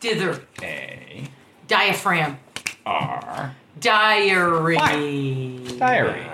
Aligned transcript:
Dither. 0.00 0.40
A 0.62 1.24
Diaphragm. 1.66 2.38
R 2.86 3.56
Diary. 3.80 4.76
diary. 4.76 6.26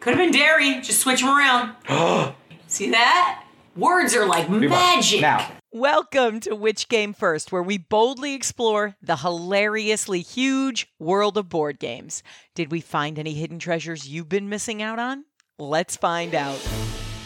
Could 0.00 0.14
have 0.14 0.18
been 0.18 0.32
dairy. 0.32 0.80
Just 0.80 1.00
switch 1.00 1.20
them 1.20 1.28
around. 1.28 1.74
See 2.66 2.90
that? 2.90 3.44
Words 3.76 4.14
are 4.14 4.26
like 4.26 4.48
magic. 4.48 5.20
Now, 5.20 5.50
Welcome 5.70 6.40
to 6.40 6.54
Which 6.54 6.88
Game 6.88 7.12
First, 7.12 7.52
where 7.52 7.62
we 7.62 7.78
boldly 7.78 8.34
explore 8.34 8.96
the 9.02 9.16
hilariously 9.16 10.20
huge 10.20 10.90
world 10.98 11.38
of 11.38 11.48
board 11.48 11.78
games. 11.78 12.22
Did 12.54 12.70
we 12.70 12.80
find 12.80 13.18
any 13.18 13.34
hidden 13.34 13.58
treasures 13.58 14.08
you've 14.08 14.28
been 14.28 14.48
missing 14.48 14.82
out 14.82 14.98
on? 14.98 15.24
Let's 15.58 15.96
find 15.96 16.34
out. 16.34 16.60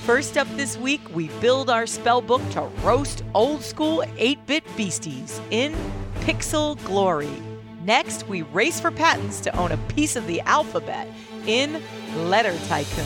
First 0.07 0.39
up 0.39 0.47
this 0.57 0.79
week, 0.79 1.01
we 1.17 1.27
build 1.41 1.69
our 1.69 1.85
spell 1.85 2.21
book 2.21 2.41
to 2.51 2.61
roast 2.85 3.25
old 3.35 3.61
school 3.61 4.05
8 4.19 4.47
bit 4.47 4.77
beasties 4.77 5.41
in 5.51 5.75
Pixel 6.21 6.81
Glory. 6.85 7.43
Next, 7.83 8.29
we 8.29 8.43
race 8.43 8.79
for 8.79 8.93
patents 8.93 9.41
to 9.41 9.57
own 9.59 9.73
a 9.73 9.77
piece 9.89 10.15
of 10.15 10.25
the 10.29 10.41
alphabet 10.43 11.09
in 11.49 11.83
Letter 12.15 12.57
Tycoon. 12.69 13.05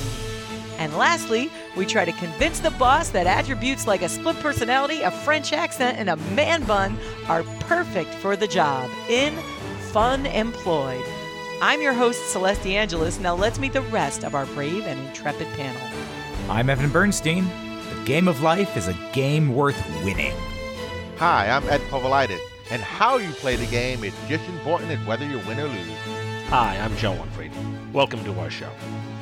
And 0.76 0.94
lastly, 0.94 1.50
we 1.74 1.86
try 1.86 2.04
to 2.04 2.12
convince 2.12 2.60
the 2.60 2.70
boss 2.72 3.08
that 3.08 3.26
attributes 3.26 3.86
like 3.86 4.02
a 4.02 4.08
split 4.10 4.36
personality, 4.40 5.00
a 5.00 5.10
French 5.10 5.54
accent, 5.54 5.96
and 5.96 6.10
a 6.10 6.16
man 6.34 6.64
bun 6.64 6.98
are 7.28 7.44
perfect 7.60 8.12
for 8.16 8.36
the 8.36 8.46
job 8.46 8.90
in 9.08 9.34
Fun 9.90 10.26
Employed. 10.26 11.02
I'm 11.62 11.80
your 11.80 11.94
host, 11.94 12.30
Celeste 12.30 12.66
Angelis. 12.66 13.18
Now 13.18 13.34
let's 13.34 13.58
meet 13.58 13.72
the 13.72 13.80
rest 13.80 14.22
of 14.22 14.34
our 14.34 14.44
brave 14.44 14.86
and 14.86 15.00
intrepid 15.08 15.48
panel. 15.54 15.80
I'm 16.48 16.68
Evan 16.70 16.90
Bernstein. 16.90 17.44
The 17.44 18.04
game 18.04 18.26
of 18.26 18.42
life 18.42 18.76
is 18.76 18.88
a 18.88 18.96
game 19.12 19.54
worth 19.54 19.80
winning. 20.04 20.34
Hi, 21.16 21.48
I'm 21.48 21.68
Ed 21.68 21.80
Povolitis, 21.82 22.40
and 22.70 22.82
how 22.82 23.18
you 23.18 23.30
play 23.32 23.56
the 23.56 23.66
game 23.66 24.02
is 24.04 24.14
just 24.28 24.48
important 24.48 24.90
as 24.90 25.06
whether 25.06 25.24
you 25.24 25.38
win 25.46 25.60
or 25.60 25.68
lose. 25.68 25.98
Hi, 26.48 26.76
I'm 26.78 26.96
Joe 26.96 27.12
Winfried. 27.14 27.52
Welcome 27.92 28.24
to 28.24 28.38
our 28.40 28.50
show. 28.50 28.70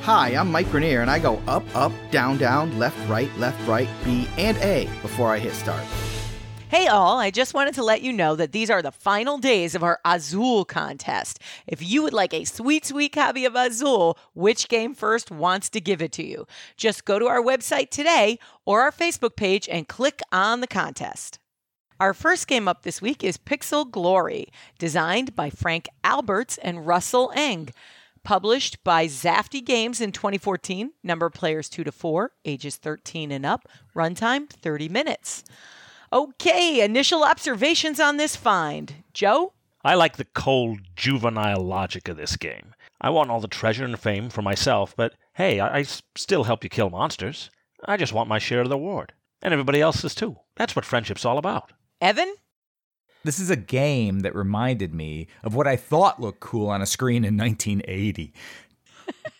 Hi, 0.02 0.34
I'm 0.36 0.50
Mike 0.50 0.70
Grenier, 0.70 1.02
and 1.02 1.10
I 1.10 1.18
go 1.18 1.42
up, 1.46 1.64
up, 1.74 1.92
down, 2.10 2.38
down, 2.38 2.78
left, 2.78 2.96
right, 3.08 3.34
left, 3.36 3.66
right, 3.68 3.88
B, 4.04 4.26
and 4.38 4.56
A 4.58 4.88
before 5.02 5.28
I 5.28 5.38
hit 5.38 5.52
start. 5.52 5.84
Hey, 6.70 6.86
all, 6.86 7.18
I 7.18 7.30
just 7.30 7.54
wanted 7.54 7.72
to 7.76 7.82
let 7.82 8.02
you 8.02 8.12
know 8.12 8.36
that 8.36 8.52
these 8.52 8.68
are 8.68 8.82
the 8.82 8.92
final 8.92 9.38
days 9.38 9.74
of 9.74 9.82
our 9.82 10.00
Azul 10.04 10.66
contest. 10.66 11.38
If 11.66 11.82
you 11.82 12.02
would 12.02 12.12
like 12.12 12.34
a 12.34 12.44
sweet, 12.44 12.84
sweet 12.84 13.14
copy 13.14 13.46
of 13.46 13.54
Azul, 13.54 14.18
which 14.34 14.68
game 14.68 14.94
first 14.94 15.30
wants 15.30 15.70
to 15.70 15.80
give 15.80 16.02
it 16.02 16.12
to 16.12 16.22
you? 16.22 16.46
Just 16.76 17.06
go 17.06 17.18
to 17.18 17.26
our 17.26 17.40
website 17.40 17.88
today 17.88 18.38
or 18.66 18.82
our 18.82 18.92
Facebook 18.92 19.34
page 19.34 19.66
and 19.66 19.88
click 19.88 20.20
on 20.30 20.60
the 20.60 20.66
contest. 20.66 21.38
Our 21.98 22.12
first 22.12 22.46
game 22.46 22.68
up 22.68 22.82
this 22.82 23.00
week 23.00 23.24
is 23.24 23.38
Pixel 23.38 23.90
Glory, 23.90 24.48
designed 24.78 25.34
by 25.34 25.48
Frank 25.48 25.88
Alberts 26.04 26.58
and 26.58 26.86
Russell 26.86 27.32
Eng. 27.34 27.70
Published 28.24 28.84
by 28.84 29.06
Zafty 29.06 29.64
Games 29.64 30.02
in 30.02 30.12
2014, 30.12 30.92
number 31.02 31.24
of 31.24 31.32
players 31.32 31.70
2 31.70 31.84
to 31.84 31.92
4, 31.92 32.32
ages 32.44 32.76
13 32.76 33.32
and 33.32 33.46
up, 33.46 33.66
runtime 33.96 34.50
30 34.50 34.90
minutes. 34.90 35.44
Okay, 36.12 36.82
initial 36.82 37.22
observations 37.22 38.00
on 38.00 38.16
this 38.16 38.34
find. 38.34 38.94
Joe? 39.12 39.52
I 39.84 39.94
like 39.94 40.16
the 40.16 40.24
cold, 40.24 40.80
juvenile 40.96 41.62
logic 41.62 42.08
of 42.08 42.16
this 42.16 42.36
game. 42.36 42.74
I 43.00 43.10
want 43.10 43.30
all 43.30 43.40
the 43.40 43.48
treasure 43.48 43.84
and 43.84 43.98
fame 43.98 44.30
for 44.30 44.42
myself, 44.42 44.94
but 44.96 45.14
hey, 45.34 45.60
I 45.60 45.82
still 45.82 46.44
help 46.44 46.64
you 46.64 46.70
kill 46.70 46.90
monsters. 46.90 47.50
I 47.84 47.96
just 47.96 48.12
want 48.12 48.28
my 48.28 48.38
share 48.38 48.62
of 48.62 48.68
the 48.68 48.76
reward. 48.76 49.12
And 49.42 49.52
everybody 49.52 49.80
else's 49.80 50.14
too. 50.14 50.36
That's 50.56 50.74
what 50.74 50.84
friendship's 50.84 51.24
all 51.24 51.38
about. 51.38 51.72
Evan? 52.00 52.34
This 53.22 53.38
is 53.38 53.50
a 53.50 53.56
game 53.56 54.20
that 54.20 54.34
reminded 54.34 54.94
me 54.94 55.28
of 55.42 55.54
what 55.54 55.66
I 55.66 55.76
thought 55.76 56.20
looked 56.20 56.40
cool 56.40 56.68
on 56.68 56.82
a 56.82 56.86
screen 56.86 57.24
in 57.24 57.36
1980. 57.36 58.32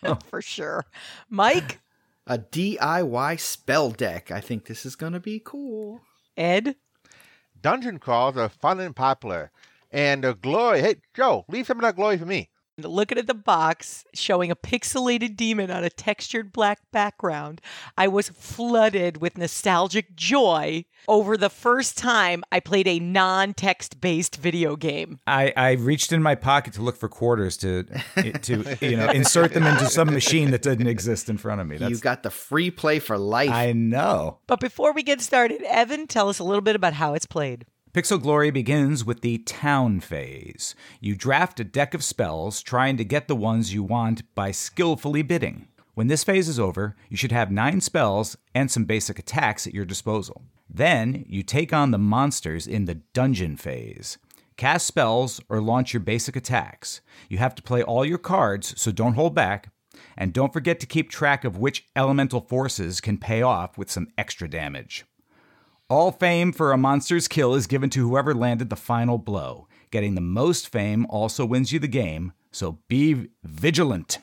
For 0.29 0.41
sure. 0.41 0.85
Mike? 1.29 1.79
A 2.27 2.37
DIY 2.37 3.39
spell 3.39 3.89
deck. 3.89 4.31
I 4.31 4.39
think 4.39 4.65
this 4.65 4.85
is 4.85 4.95
going 4.95 5.13
to 5.13 5.19
be 5.19 5.41
cool. 5.43 6.01
Ed? 6.39 6.77
Dungeon 7.61 7.99
crawls 7.99 8.37
are 8.37 8.47
fun 8.47 8.79
and 8.79 8.95
popular, 8.95 9.51
and 9.91 10.23
the 10.23 10.33
glory. 10.33 10.79
Hey, 10.81 11.01
Joe, 11.13 11.43
leave 11.49 11.67
some 11.67 11.77
of 11.77 11.81
that 11.81 11.97
glory 11.97 12.17
for 12.17 12.25
me. 12.25 12.49
Looking 12.83 13.17
at 13.17 13.27
the 13.27 13.33
box 13.33 14.05
showing 14.13 14.51
a 14.51 14.55
pixelated 14.55 15.35
demon 15.35 15.71
on 15.71 15.83
a 15.83 15.89
textured 15.89 16.51
black 16.51 16.79
background, 16.91 17.61
I 17.97 18.07
was 18.07 18.29
flooded 18.29 19.17
with 19.17 19.37
nostalgic 19.37 20.15
joy 20.15 20.85
over 21.07 21.37
the 21.37 21.49
first 21.49 21.97
time 21.97 22.43
I 22.51 22.59
played 22.59 22.87
a 22.87 22.99
non 22.99 23.53
text 23.53 24.01
based 24.01 24.35
video 24.37 24.75
game. 24.75 25.19
I, 25.27 25.53
I 25.55 25.71
reached 25.71 26.11
in 26.11 26.21
my 26.21 26.35
pocket 26.35 26.73
to 26.73 26.81
look 26.81 26.97
for 26.97 27.09
quarters 27.09 27.57
to 27.57 27.83
to 28.41 28.77
you 28.81 28.97
know 28.97 29.09
insert 29.09 29.53
them 29.53 29.65
into 29.65 29.87
some 29.87 30.13
machine 30.13 30.51
that 30.51 30.61
didn't 30.61 30.87
exist 30.87 31.29
in 31.29 31.37
front 31.37 31.61
of 31.61 31.67
me. 31.67 31.77
That's 31.77 31.91
you 31.91 31.97
got 31.97 32.23
the 32.23 32.29
free 32.29 32.71
play 32.71 32.99
for 32.99 33.17
life. 33.17 33.51
I 33.51 33.71
know. 33.73 34.39
But 34.47 34.59
before 34.59 34.93
we 34.93 35.03
get 35.03 35.21
started, 35.21 35.61
Evan, 35.63 36.07
tell 36.07 36.29
us 36.29 36.39
a 36.39 36.43
little 36.43 36.61
bit 36.61 36.75
about 36.75 36.93
how 36.93 37.13
it's 37.13 37.25
played. 37.25 37.65
Pixel 37.91 38.21
Glory 38.21 38.51
begins 38.51 39.03
with 39.03 39.21
the 39.21 39.39
town 39.39 39.99
phase. 39.99 40.75
You 40.99 41.15
draft 41.15 41.59
a 41.59 41.63
deck 41.63 41.95
of 41.95 42.03
spells, 42.03 42.61
trying 42.61 42.97
to 42.97 43.03
get 43.03 43.27
the 43.27 43.35
ones 43.35 43.73
you 43.73 43.81
want 43.81 44.21
by 44.35 44.51
skillfully 44.51 45.23
bidding. 45.23 45.69
When 45.95 46.05
this 46.05 46.23
phase 46.23 46.47
is 46.47 46.59
over, 46.59 46.95
you 47.09 47.17
should 47.17 47.31
have 47.31 47.49
nine 47.49 47.81
spells 47.81 48.37
and 48.53 48.69
some 48.69 48.85
basic 48.85 49.17
attacks 49.17 49.65
at 49.65 49.73
your 49.73 49.85
disposal. 49.85 50.43
Then 50.69 51.25
you 51.27 51.41
take 51.41 51.73
on 51.73 51.89
the 51.89 51.97
monsters 51.97 52.67
in 52.67 52.85
the 52.85 53.01
dungeon 53.13 53.57
phase. 53.57 54.19
Cast 54.55 54.85
spells 54.85 55.41
or 55.49 55.59
launch 55.59 55.91
your 55.91 56.01
basic 56.01 56.35
attacks. 56.35 57.01
You 57.27 57.39
have 57.39 57.55
to 57.55 57.63
play 57.63 57.81
all 57.81 58.05
your 58.05 58.19
cards, 58.19 58.79
so 58.79 58.91
don't 58.91 59.15
hold 59.15 59.33
back. 59.33 59.73
And 60.15 60.31
don't 60.31 60.53
forget 60.53 60.79
to 60.81 60.85
keep 60.85 61.09
track 61.09 61.43
of 61.43 61.57
which 61.57 61.87
elemental 61.95 62.41
forces 62.41 63.01
can 63.01 63.17
pay 63.17 63.41
off 63.41 63.79
with 63.79 63.89
some 63.89 64.09
extra 64.15 64.47
damage. 64.47 65.05
All 65.89 66.11
fame 66.11 66.51
for 66.51 66.71
a 66.71 66.77
monster's 66.77 67.27
kill 67.27 67.55
is 67.55 67.65
given 67.65 67.89
to 67.89 68.07
whoever 68.07 68.35
landed 68.35 68.69
the 68.69 68.75
final 68.75 69.17
blow. 69.17 69.67
Getting 69.89 70.13
the 70.13 70.21
most 70.21 70.69
fame 70.69 71.07
also 71.09 71.47
wins 71.47 71.71
you 71.71 71.79
the 71.79 71.87
game, 71.87 72.33
so 72.51 72.77
be 72.87 73.29
vigilant. 73.43 74.19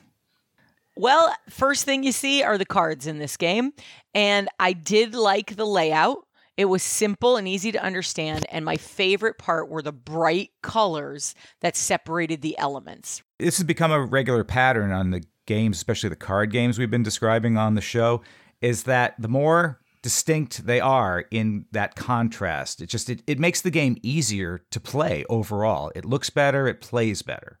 Well, 0.95 1.35
first 1.49 1.83
thing 1.83 2.03
you 2.03 2.13
see 2.13 2.41
are 2.41 2.57
the 2.57 2.65
cards 2.65 3.05
in 3.05 3.19
this 3.19 3.35
game, 3.35 3.73
and 4.13 4.47
I 4.61 4.71
did 4.71 5.13
like 5.13 5.57
the 5.57 5.65
layout. 5.65 6.25
It 6.55 6.65
was 6.65 6.83
simple 6.83 7.35
and 7.35 7.49
easy 7.49 7.73
to 7.73 7.83
understand, 7.83 8.45
and 8.49 8.63
my 8.63 8.77
favorite 8.77 9.37
part 9.37 9.67
were 9.69 9.81
the 9.81 9.91
bright 9.91 10.51
colors 10.63 11.35
that 11.59 11.75
separated 11.75 12.41
the 12.41 12.57
elements. 12.57 13.23
This 13.39 13.57
has 13.57 13.65
become 13.65 13.91
a 13.91 14.05
regular 14.05 14.45
pattern 14.45 14.93
on 14.93 15.11
the 15.11 15.21
games, 15.45 15.75
especially 15.75 16.07
the 16.07 16.15
card 16.15 16.49
games 16.49 16.79
we've 16.79 16.89
been 16.89 17.03
describing 17.03 17.57
on 17.57 17.75
the 17.75 17.81
show, 17.81 18.21
is 18.61 18.83
that 18.83 19.15
the 19.19 19.27
more 19.27 19.81
distinct 20.01 20.65
they 20.65 20.79
are 20.79 21.25
in 21.31 21.65
that 21.71 21.95
contrast, 21.95 22.81
it 22.81 22.87
just 22.87 23.09
it, 23.09 23.21
it 23.27 23.39
makes 23.39 23.61
the 23.61 23.71
game 23.71 23.97
easier 24.01 24.61
to 24.71 24.79
play 24.79 25.25
overall. 25.29 25.91
It 25.95 26.05
looks 26.05 26.29
better, 26.29 26.67
it 26.67 26.81
plays 26.81 27.21
better. 27.21 27.59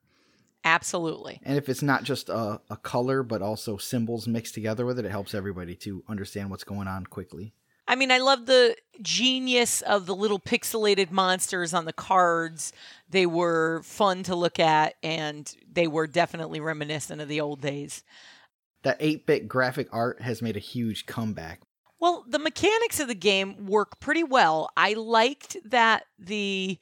Absolutely. 0.63 1.39
and 1.43 1.57
if 1.57 1.69
it's 1.69 1.81
not 1.81 2.03
just 2.03 2.27
a, 2.27 2.59
a 2.69 2.75
color, 2.75 3.23
but 3.23 3.41
also 3.41 3.77
symbols 3.77 4.27
mixed 4.27 4.53
together 4.53 4.85
with 4.85 4.99
it, 4.99 5.05
it 5.05 5.11
helps 5.11 5.33
everybody 5.33 5.75
to 5.75 6.03
understand 6.09 6.49
what's 6.49 6.65
going 6.65 6.89
on 6.89 7.05
quickly. 7.05 7.53
I 7.87 7.95
mean, 7.95 8.11
I 8.11 8.17
love 8.17 8.47
the 8.47 8.75
genius 9.01 9.81
of 9.81 10.05
the 10.05 10.15
little 10.15 10.39
pixelated 10.39 11.09
monsters 11.09 11.73
on 11.73 11.85
the 11.85 11.93
cards. 11.93 12.73
They 13.09 13.25
were 13.25 13.81
fun 13.83 14.23
to 14.23 14.35
look 14.35 14.59
at, 14.59 14.95
and 15.01 15.53
they 15.71 15.87
were 15.87 16.05
definitely 16.05 16.59
reminiscent 16.59 17.21
of 17.21 17.29
the 17.29 17.39
old 17.39 17.61
days. 17.61 18.03
That 18.83 18.97
8 18.99 19.25
bit 19.25 19.47
graphic 19.47 19.87
art 19.91 20.21
has 20.21 20.41
made 20.41 20.57
a 20.57 20.59
huge 20.59 21.05
comeback. 21.05 21.61
Well, 21.99 22.25
the 22.27 22.39
mechanics 22.39 22.99
of 22.99 23.07
the 23.07 23.15
game 23.15 23.65
work 23.65 23.99
pretty 23.99 24.23
well. 24.23 24.69
I 24.77 24.93
liked 24.93 25.57
that 25.65 26.05
the 26.19 26.77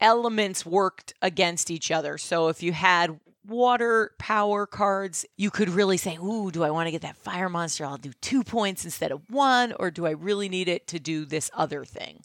elements 0.00 0.66
worked 0.66 1.14
against 1.22 1.70
each 1.70 1.90
other. 1.90 2.18
So 2.18 2.48
if 2.48 2.62
you 2.62 2.72
had 2.72 3.18
water 3.46 4.12
power 4.18 4.66
cards, 4.66 5.24
you 5.36 5.50
could 5.50 5.70
really 5.70 5.96
say, 5.96 6.16
Ooh, 6.16 6.50
do 6.50 6.62
I 6.62 6.70
want 6.70 6.86
to 6.86 6.90
get 6.90 7.02
that 7.02 7.16
fire 7.16 7.48
monster? 7.48 7.84
I'll 7.84 7.96
do 7.96 8.12
two 8.20 8.44
points 8.44 8.84
instead 8.84 9.10
of 9.10 9.22
one, 9.30 9.72
or 9.78 9.90
do 9.90 10.06
I 10.06 10.10
really 10.10 10.48
need 10.48 10.68
it 10.68 10.86
to 10.88 10.98
do 10.98 11.24
this 11.24 11.50
other 11.54 11.84
thing? 11.84 12.22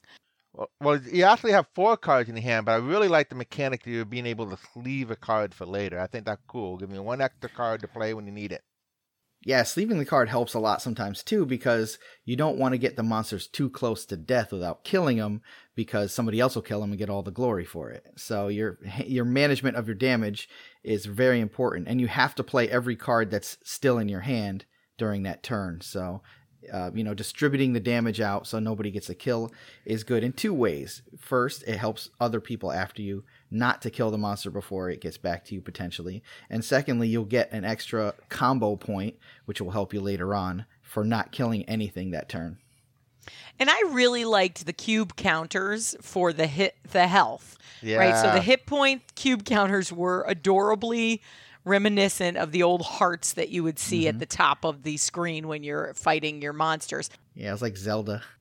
Well, 0.80 1.00
you 1.02 1.24
actually 1.24 1.54
have 1.54 1.66
four 1.74 1.98
cards 1.98 2.30
in 2.30 2.36
your 2.36 2.44
hand, 2.44 2.68
but 2.68 2.74
I 2.74 2.76
really 2.76 3.08
like 3.08 3.30
the 3.30 3.36
mechanic 3.36 3.82
of 3.82 3.92
you 3.92 4.06
being 4.06 4.28
able 4.28 4.50
to 4.52 4.58
leave 4.76 5.10
a 5.10 5.16
card 5.16 5.54
for 5.54 5.66
later. 5.66 6.00
I 6.00 6.06
think 6.06 6.26
that's 6.26 6.44
cool. 6.48 6.78
Give 6.78 6.92
me 6.92 7.00
one 7.00 7.22
extra 7.22 7.50
card 7.50 7.82
to 7.82 7.88
play 7.88 8.14
when 8.14 8.28
you 8.28 8.32
need 8.32 8.52
it. 8.52 8.62
Yeah, 9.46 9.64
sleeving 9.64 10.00
the 10.00 10.06
card 10.06 10.30
helps 10.30 10.54
a 10.54 10.60
lot 10.60 10.82
sometimes 10.82 11.22
too 11.22 11.46
because 11.46 12.00
you 12.24 12.36
don't 12.38 12.58
want 12.58 12.74
to 12.74 12.78
get 12.78 12.96
the 12.96 13.04
monsters 13.04 13.48
too 13.48 13.70
close 13.70 14.06
to 14.06 14.16
death 14.16 14.54
without 14.54 14.84
killing 14.86 15.18
them 15.18 15.42
because 15.76 16.14
somebody 16.14 16.40
else 16.40 16.56
will 16.56 16.62
kill 16.62 16.80
them 16.80 16.92
and 16.92 17.00
get 17.00 17.10
all 17.10 17.24
the 17.24 17.32
glory 17.32 17.66
for 17.66 17.90
it. 17.90 18.06
So 18.16 18.48
your 18.48 18.80
your 19.06 19.26
management 19.26 19.76
of 19.76 19.88
your 19.88 19.96
damage 19.96 20.48
is 20.84 21.06
very 21.06 21.40
important 21.42 21.88
and 21.90 22.00
you 22.00 22.08
have 22.08 22.36
to 22.36 22.44
play 22.44 22.70
every 22.70 22.96
card 22.96 23.32
that's 23.32 23.58
still 23.64 23.98
in 23.98 24.08
your 24.08 24.22
hand 24.22 24.66
during 24.98 25.24
that 25.24 25.44
turn. 25.44 25.82
So 25.82 26.22
Uh, 26.72 26.92
you 26.96 27.04
know, 27.04 27.14
distributing 27.14 27.74
the 27.74 27.80
damage 27.94 28.22
out 28.22 28.48
so 28.48 28.58
nobody 28.58 28.90
gets 28.90 29.10
a 29.10 29.16
kill 29.16 29.52
is 29.86 30.06
good 30.06 30.24
in 30.24 30.32
two 30.32 30.54
ways. 30.54 31.02
First, 31.20 31.64
it 31.68 31.78
helps 31.78 32.10
other 32.20 32.40
people 32.40 32.72
after 32.72 33.02
you 33.02 33.26
not 33.54 33.82
to 33.84 33.90
kill 33.90 34.12
the 34.12 34.18
monster 34.18 34.50
before 34.50 34.90
it 34.90 35.02
gets 35.02 35.18
back 35.18 35.46
to 35.46 35.56
you 35.56 35.62
potentially. 35.62 36.24
And 36.50 36.66
secondly, 36.66 37.08
you'll 37.08 37.26
get 37.26 37.52
an 37.52 37.64
extra 37.64 38.16
combo 38.30 38.76
point, 38.76 39.16
which 39.46 39.62
will 39.62 39.72
help 39.72 39.94
you 39.94 40.02
later 40.02 40.34
on 40.34 40.66
for 40.82 41.04
not 41.04 41.32
killing 41.32 41.64
anything 41.66 42.12
that 42.12 42.30
turn. 42.30 42.58
And 43.60 43.70
I 43.70 43.80
really 43.90 44.26
liked 44.26 44.66
the 44.66 44.74
cube 44.74 45.16
counters 45.16 45.96
for 46.02 46.34
the 46.34 46.48
hit 46.48 46.76
the 46.92 47.08
health. 47.08 47.58
Yeah. 47.82 47.98
Right. 47.98 48.16
So 48.16 48.32
the 48.32 48.42
hit 48.42 48.66
point 48.66 49.02
cube 49.16 49.46
counters 49.46 49.92
were 49.94 50.26
adorably 50.28 51.22
reminiscent 51.66 52.38
of 52.38 52.52
the 52.52 52.64
old 52.64 52.82
hearts 52.82 53.34
that 53.34 53.50
you 53.50 53.64
would 53.64 53.80
see 53.80 54.08
at 54.08 54.14
mm-hmm. 54.14 54.20
the 54.20 54.26
top 54.26 54.66
of 54.66 54.84
the 54.84 54.98
screen 54.98 55.48
when 55.48 55.64
you're 55.64 55.94
fighting 55.94 56.42
your 56.42 56.54
monsters. 56.54 57.10
Yeah, 57.36 57.54
it's 57.54 57.62
like 57.62 57.78
Zelda. 57.78 58.22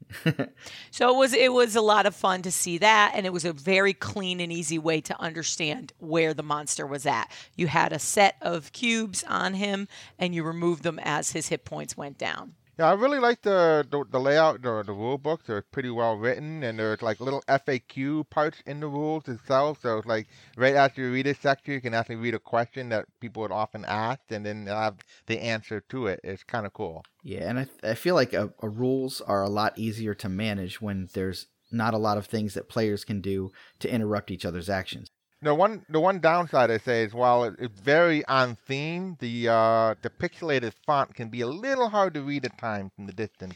So 0.91 1.15
it 1.15 1.17
was 1.17 1.33
it 1.33 1.53
was 1.53 1.75
a 1.75 1.81
lot 1.81 2.05
of 2.05 2.15
fun 2.15 2.43
to 2.43 2.51
see 2.51 2.79
that 2.79 3.13
and 3.15 3.25
it 3.25 3.33
was 3.33 3.47
a 3.47 3.53
very 3.53 3.95
clean 3.95 4.41
and 4.41 4.53
easy 4.53 4.79
way 4.79 5.01
to 5.03 5.19
understand 5.21 5.93
where 5.99 6.35
the 6.35 6.43
monster 6.43 6.87
was 6.87 7.07
at. 7.07 7.31
You 7.57 7.67
had 7.67 7.93
a 7.93 7.99
set 7.99 8.37
of 8.43 8.73
cubes 8.73 9.25
on 9.27 9.55
him 9.55 9.89
and 10.19 10.35
you 10.35 10.43
removed 10.43 10.83
them 10.83 10.99
as 11.03 11.33
his 11.33 11.49
hit 11.49 11.65
points 11.65 11.97
went 11.97 12.19
down. 12.19 12.55
Yeah, 12.83 12.91
I 12.91 12.95
really 12.95 13.21
like 13.21 13.43
the, 13.43 13.87
the 13.89 14.05
the 14.11 14.19
layout, 14.19 14.61
the 14.61 14.83
the 14.83 14.93
rule 14.93 15.17
books. 15.17 15.45
They're 15.47 15.63
pretty 15.63 15.91
well 15.91 16.17
written, 16.17 16.65
and 16.65 16.81
there's 16.81 17.01
like 17.01 17.21
little 17.21 17.45
FAQ 17.47 18.29
parts 18.29 18.61
in 18.67 18.81
the 18.81 18.89
rules 18.89 19.29
itself. 19.29 19.79
So 19.83 19.99
it's 19.99 20.07
like 20.09 20.27
right 20.57 20.75
after 20.75 21.03
you 21.03 21.13
read 21.13 21.29
a 21.29 21.35
section, 21.37 21.75
you 21.75 21.81
can 21.81 21.95
actually 21.95 22.17
read 22.17 22.35
a 22.35 22.41
question 22.41 22.89
that 22.89 23.07
people 23.21 23.43
would 23.43 23.53
often 23.53 23.85
ask, 23.85 24.23
and 24.31 24.45
then 24.45 24.67
have 24.67 24.97
the 25.27 25.41
answer 25.41 25.81
to 25.91 26.09
it. 26.09 26.19
It's 26.25 26.43
kind 26.43 26.67
of 26.67 26.73
cool. 26.73 27.05
Yeah, 27.23 27.49
and 27.49 27.61
I, 27.61 27.67
I 27.85 27.95
feel 27.95 28.17
like 28.17 28.33
a, 28.33 28.53
a 28.61 28.69
rules 28.69 29.21
are 29.21 29.45
a 29.45 29.49
lot 29.49 29.79
easier 29.79 30.15
to 30.15 30.29
manage 30.29 30.81
when 30.81 31.09
there's 31.15 31.47
not 31.71 31.95
a 31.95 31.99
lot 31.99 32.19
of 32.19 32.27
things 32.27 32.55
that 32.55 32.69
players 32.69 33.05
can 33.05 33.21
do 33.21 33.53
to 33.79 33.89
interrupt 33.95 34.33
each 34.33 34.45
other's 34.45 34.69
actions. 34.69 35.07
The 35.43 35.55
one 35.55 35.85
the 35.89 36.01
one 36.01 36.21
downside 36.21 36.71
I 36.71 36.79
say 36.79 37.03
is 37.03 37.13
while 37.13 37.45
it, 37.45 37.55
it's 37.59 37.81
very 37.81 38.25
on 38.27 38.57
theme, 38.67 39.17
the 39.19 39.49
uh 39.49 39.95
the 40.01 40.11
pixelated 40.11 40.73
font 40.87 41.15
can 41.15 41.29
be 41.29 41.41
a 41.41 41.49
little 41.49 41.89
hard 41.89 42.15
to 42.15 42.23
read 42.23 42.45
at 42.45 42.57
times 42.59 42.93
from 42.95 43.07
the 43.07 43.13
distance. 43.13 43.55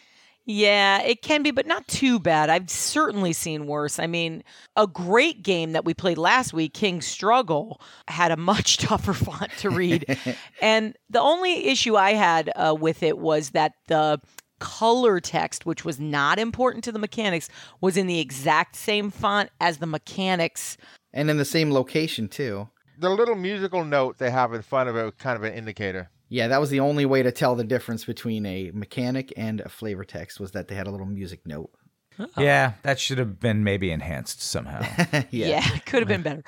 Yeah, 0.49 1.03
it 1.03 1.23
can 1.23 1.43
be, 1.43 1.51
but 1.51 1.67
not 1.67 1.89
too 1.89 2.21
bad. 2.21 2.51
I've 2.51 2.71
certainly 2.71 3.33
seen 3.33 3.67
worse. 3.67 3.99
I 3.99 4.07
mean, 4.07 4.45
a 4.77 4.87
great 4.87 5.43
game 5.43 5.73
that 5.73 5.85
we 5.85 5.93
played 5.93 6.19
last 6.19 6.53
week, 6.53 6.73
King 6.73 7.01
Struggle, 7.01 7.81
had 8.07 8.31
a 8.31 8.37
much 8.37 8.77
tougher 8.79 9.13
font 9.13 9.51
to 9.59 9.71
read. 9.71 10.17
and 10.63 10.97
the 11.11 11.21
only 11.21 11.67
issue 11.67 11.97
I 11.97 12.13
had 12.13 12.53
uh, 12.55 12.77
with 12.79 13.03
it 13.03 13.19
was 13.19 13.51
that 13.51 13.73
the 13.89 14.21
color 14.61 15.19
text, 15.19 15.67
which 15.67 15.85
was 15.85 15.99
not 15.99 16.39
important 16.39 16.85
to 16.85 16.93
the 16.93 16.99
mechanics, 17.01 17.49
was 17.81 17.97
in 17.97 18.07
the 18.07 18.21
exact 18.21 18.77
same 18.77 19.11
font 19.11 19.51
as 19.61 19.79
the 19.79 19.87
mechanics. 19.87 20.77
And 21.17 21.31
in 21.31 21.39
the 21.39 21.47
same 21.47 21.73
location, 21.73 22.29
too. 22.29 22.69
The 22.99 23.09
little 23.09 23.35
musical 23.35 23.85
note 23.85 24.19
they 24.19 24.31
have 24.31 24.53
in 24.53 24.61
front 24.61 24.91
of 24.91 24.97
it 24.97 25.03
was 25.03 25.15
kind 25.19 25.37
of 25.37 25.45
an 25.45 25.55
indicator. 25.55 26.11
Yeah, 26.29 26.49
that 26.49 26.61
was 26.61 26.69
the 26.69 26.81
only 26.81 27.07
way 27.07 27.23
to 27.23 27.33
tell 27.33 27.55
the 27.55 27.65
difference 27.65 28.05
between 28.05 28.45
a 28.45 28.71
mechanic 28.75 29.33
and 29.35 29.61
a 29.61 29.69
flavor 29.71 30.05
text 30.05 30.39
was 30.39 30.53
that 30.53 30.69
they 30.69 30.75
had 30.75 30.87
a 30.87 30.91
little 30.91 31.07
music 31.07 31.41
note. 31.47 31.71
Oh. 32.19 32.27
Yeah, 32.37 32.75
that 32.83 33.01
should 33.01 33.17
have 33.17 33.41
been 33.41 33.65
maybe 33.65 33.91
enhanced 33.91 34.43
somehow. 34.43 34.87
Yeah, 35.31 35.67
could 35.87 36.01
have 36.01 36.09
been 36.09 36.23
better. 36.23 36.45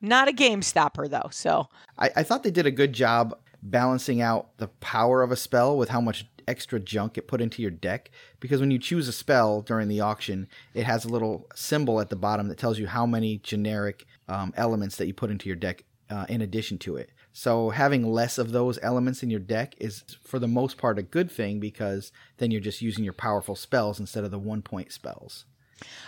Not 0.00 0.26
a 0.26 0.32
game 0.32 0.62
stopper, 0.62 1.06
though. 1.06 1.28
So 1.30 1.68
I, 1.96 2.10
I 2.16 2.22
thought 2.24 2.42
they 2.42 2.50
did 2.50 2.66
a 2.66 2.72
good 2.72 2.92
job 2.92 3.38
balancing 3.62 4.20
out 4.20 4.56
the 4.58 4.68
power 4.68 5.22
of 5.22 5.30
a 5.30 5.36
spell 5.36 5.76
with 5.76 5.90
how 5.90 6.00
much 6.00 6.26
extra 6.48 6.80
junk 6.80 7.18
it 7.18 7.28
put 7.28 7.40
into 7.40 7.62
your 7.62 7.70
deck. 7.70 8.10
Because 8.40 8.60
when 8.60 8.70
you 8.70 8.78
choose 8.78 9.06
a 9.06 9.12
spell 9.12 9.62
during 9.62 9.88
the 9.88 10.00
auction, 10.00 10.48
it 10.74 10.84
has 10.84 11.04
a 11.04 11.08
little 11.08 11.46
symbol 11.54 12.00
at 12.00 12.10
the 12.10 12.16
bottom 12.16 12.48
that 12.48 12.58
tells 12.58 12.78
you 12.78 12.86
how 12.86 13.06
many 13.06 13.38
generic 13.38 14.06
um, 14.28 14.52
elements 14.56 14.96
that 14.96 15.06
you 15.06 15.14
put 15.14 15.30
into 15.30 15.48
your 15.48 15.56
deck 15.56 15.84
uh, 16.10 16.26
in 16.28 16.40
addition 16.40 16.78
to 16.78 16.96
it. 16.96 17.10
So 17.32 17.70
having 17.70 18.10
less 18.10 18.38
of 18.38 18.50
those 18.50 18.78
elements 18.82 19.22
in 19.22 19.30
your 19.30 19.40
deck 19.40 19.74
is, 19.78 20.02
for 20.24 20.38
the 20.38 20.48
most 20.48 20.78
part, 20.78 20.98
a 20.98 21.02
good 21.02 21.30
thing 21.30 21.60
because 21.60 22.10
then 22.38 22.50
you're 22.50 22.60
just 22.60 22.82
using 22.82 23.04
your 23.04 23.12
powerful 23.12 23.54
spells 23.54 24.00
instead 24.00 24.24
of 24.24 24.30
the 24.30 24.38
one 24.38 24.62
point 24.62 24.92
spells. 24.92 25.44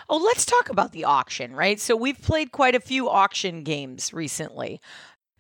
Oh, 0.09 0.17
let's 0.17 0.45
talk 0.45 0.69
about 0.69 0.91
the 0.93 1.05
auction, 1.05 1.55
right? 1.55 1.79
So 1.79 1.95
we've 1.95 2.21
played 2.21 2.51
quite 2.51 2.75
a 2.75 2.81
few 2.81 3.09
auction 3.09 3.63
games 3.63 4.13
recently. 4.13 4.81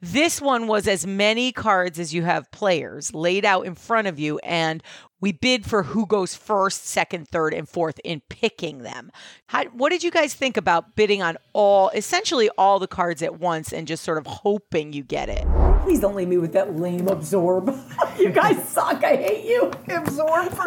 This 0.02 0.41
one 0.41 0.67
was 0.67 0.88
as 0.88 1.06
many 1.06 1.52
cards 1.52 1.99
as 1.99 2.14
you 2.14 2.23
have 2.23 2.50
players 2.50 3.12
laid 3.12 3.44
out 3.44 3.67
in 3.67 3.75
front 3.75 4.06
of 4.06 4.19
you, 4.19 4.38
and 4.38 4.82
we 5.20 5.31
bid 5.31 5.67
for 5.67 5.82
who 5.82 6.06
goes 6.06 6.35
first, 6.35 6.87
second, 6.87 7.29
third, 7.29 7.52
and 7.52 7.69
fourth 7.69 8.00
in 8.02 8.23
picking 8.31 8.79
them. 8.79 9.12
How, 9.49 9.64
what 9.67 9.91
did 9.91 10.02
you 10.02 10.11
guys 10.11 10.32
think 10.32 10.56
about 10.56 10.97
bidding 10.97 11.20
on 11.20 11.37
all, 11.52 11.91
essentially 11.91 12.49
all 12.56 12.79
the 12.79 12.87
cards 12.87 13.23
at 13.23 13.38
once, 13.38 13.75
and 13.75 13.87
just 13.87 14.02
sort 14.02 14.17
of 14.17 14.26
hoping 14.26 14.94
you 14.94 15.02
get 15.02 15.29
it? 15.29 15.47
Please 15.82 16.00
don't 16.00 16.17
leave 16.17 16.29
me 16.29 16.38
with 16.38 16.55
that 16.55 16.79
lame 16.79 17.08
absorb. 17.08 17.69
you 18.19 18.31
guys 18.31 18.67
suck. 18.70 19.05
I 19.05 19.17
hate 19.17 19.44
you. 19.44 19.70
Absorb 19.88 20.49
for 20.49 20.64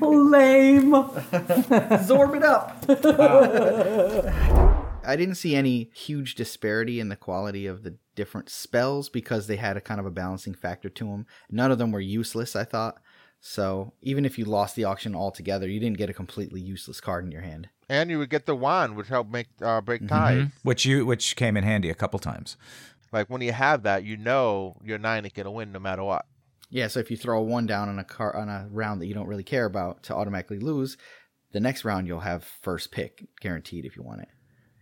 me. 0.00 0.06
Lame. 0.30 0.94
absorb 0.94 2.36
it 2.36 2.44
up. 2.44 2.84
I 5.06 5.16
didn't 5.16 5.36
see 5.36 5.54
any 5.54 5.90
huge 5.94 6.34
disparity 6.34 7.00
in 7.00 7.08
the 7.08 7.16
quality 7.16 7.66
of 7.66 7.82
the 7.82 7.96
different 8.14 8.48
spells 8.48 9.08
because 9.08 9.46
they 9.46 9.56
had 9.56 9.76
a 9.76 9.80
kind 9.80 10.00
of 10.00 10.06
a 10.06 10.10
balancing 10.10 10.54
factor 10.54 10.88
to 10.88 11.04
them. 11.04 11.26
None 11.50 11.70
of 11.70 11.78
them 11.78 11.92
were 11.92 12.00
useless, 12.00 12.56
I 12.56 12.64
thought. 12.64 12.98
So 13.40 13.92
even 14.00 14.24
if 14.24 14.38
you 14.38 14.46
lost 14.46 14.74
the 14.74 14.84
auction 14.84 15.14
altogether, 15.14 15.68
you 15.68 15.78
didn't 15.78 15.98
get 15.98 16.08
a 16.08 16.14
completely 16.14 16.60
useless 16.62 17.00
card 17.00 17.24
in 17.24 17.30
your 17.30 17.42
hand. 17.42 17.68
And 17.88 18.10
you 18.10 18.18
would 18.18 18.30
get 18.30 18.46
the 18.46 18.54
wand, 18.56 18.96
which 18.96 19.08
helped 19.08 19.30
make 19.30 19.48
uh, 19.60 19.82
break 19.82 20.08
ties. 20.08 20.48
which 20.62 20.86
you 20.86 21.04
which 21.04 21.36
came 21.36 21.56
in 21.56 21.64
handy 21.64 21.90
a 21.90 21.94
couple 21.94 22.18
times. 22.18 22.56
Like 23.12 23.28
when 23.28 23.42
you 23.42 23.52
have 23.52 23.82
that, 23.82 24.02
you 24.02 24.16
know 24.16 24.78
your 24.82 24.98
nine 24.98 25.26
is 25.26 25.32
gonna 25.32 25.50
win 25.50 25.72
no 25.72 25.78
matter 25.78 26.02
what. 26.02 26.24
Yeah, 26.70 26.88
so 26.88 27.00
if 27.00 27.10
you 27.10 27.18
throw 27.18 27.38
a 27.38 27.42
one 27.42 27.66
down 27.66 27.90
on 27.90 27.98
a 27.98 28.04
car 28.04 28.34
on 28.34 28.48
a 28.48 28.66
round 28.70 29.02
that 29.02 29.06
you 29.06 29.14
don't 29.14 29.28
really 29.28 29.44
care 29.44 29.66
about 29.66 30.02
to 30.04 30.14
automatically 30.14 30.58
lose, 30.58 30.96
the 31.52 31.60
next 31.60 31.84
round 31.84 32.06
you'll 32.06 32.20
have 32.20 32.44
first 32.62 32.90
pick 32.90 33.26
guaranteed 33.40 33.84
if 33.84 33.94
you 33.94 34.02
want 34.02 34.22
it. 34.22 34.28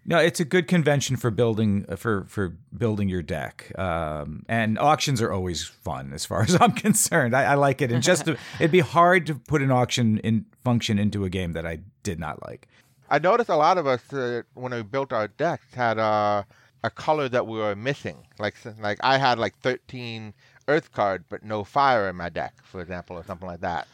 No, 0.05 0.19
it's 0.19 0.41
a 0.41 0.45
good 0.45 0.67
convention 0.67 1.17
for 1.17 1.31
building 1.31 1.87
uh, 1.89 1.97
for 1.97 2.25
for 2.29 2.57
building 2.77 3.09
your 3.09 3.23
deck. 3.23 3.73
Um, 3.79 4.45
and 4.49 4.79
auctions 4.79 5.23
are 5.23 5.33
always 5.33 5.65
fun, 5.65 6.13
as 6.13 6.25
far 6.25 6.43
as 6.49 6.61
I'm 6.61 6.73
concerned. 6.73 7.37
I, 7.37 7.45
I 7.45 7.55
like 7.55 7.81
it, 7.81 7.93
and 7.93 8.03
just 8.03 8.27
to, 8.27 8.37
it'd 8.59 8.73
be 8.73 8.81
hard 8.81 9.27
to 9.27 9.35
put 9.35 9.63
an 9.63 9.71
auction 9.71 10.19
in 10.19 10.47
function 10.65 10.99
into 10.99 11.25
a 11.25 11.31
game 11.31 11.53
that 11.53 11.67
I 11.67 11.81
did 12.03 12.19
not 12.19 12.45
like. 12.47 12.69
I 13.11 13.19
noticed 13.19 13.51
a 13.51 13.57
lot 13.57 13.79
of 13.79 13.87
us 13.87 14.13
uh, 14.13 14.43
when 14.55 14.73
we 14.73 14.83
built 14.83 15.13
our 15.13 15.29
decks 15.29 15.75
had 15.75 15.99
uh, 15.99 16.45
a 16.83 16.91
color 16.91 17.29
that 17.29 17.47
we 17.47 17.59
were 17.59 17.77
missing. 17.77 18.27
Like 18.39 18.57
like 18.81 18.99
I 19.03 19.19
had 19.19 19.39
like 19.39 19.57
13 19.59 20.35
Earth 20.69 20.93
card, 20.93 21.25
but 21.29 21.45
no 21.45 21.65
fire 21.65 22.09
in 22.09 22.17
my 22.17 22.29
deck, 22.29 22.55
for 22.65 22.81
example, 22.81 23.17
or 23.17 23.25
something 23.25 23.47
like 23.47 23.61
that. 23.61 23.87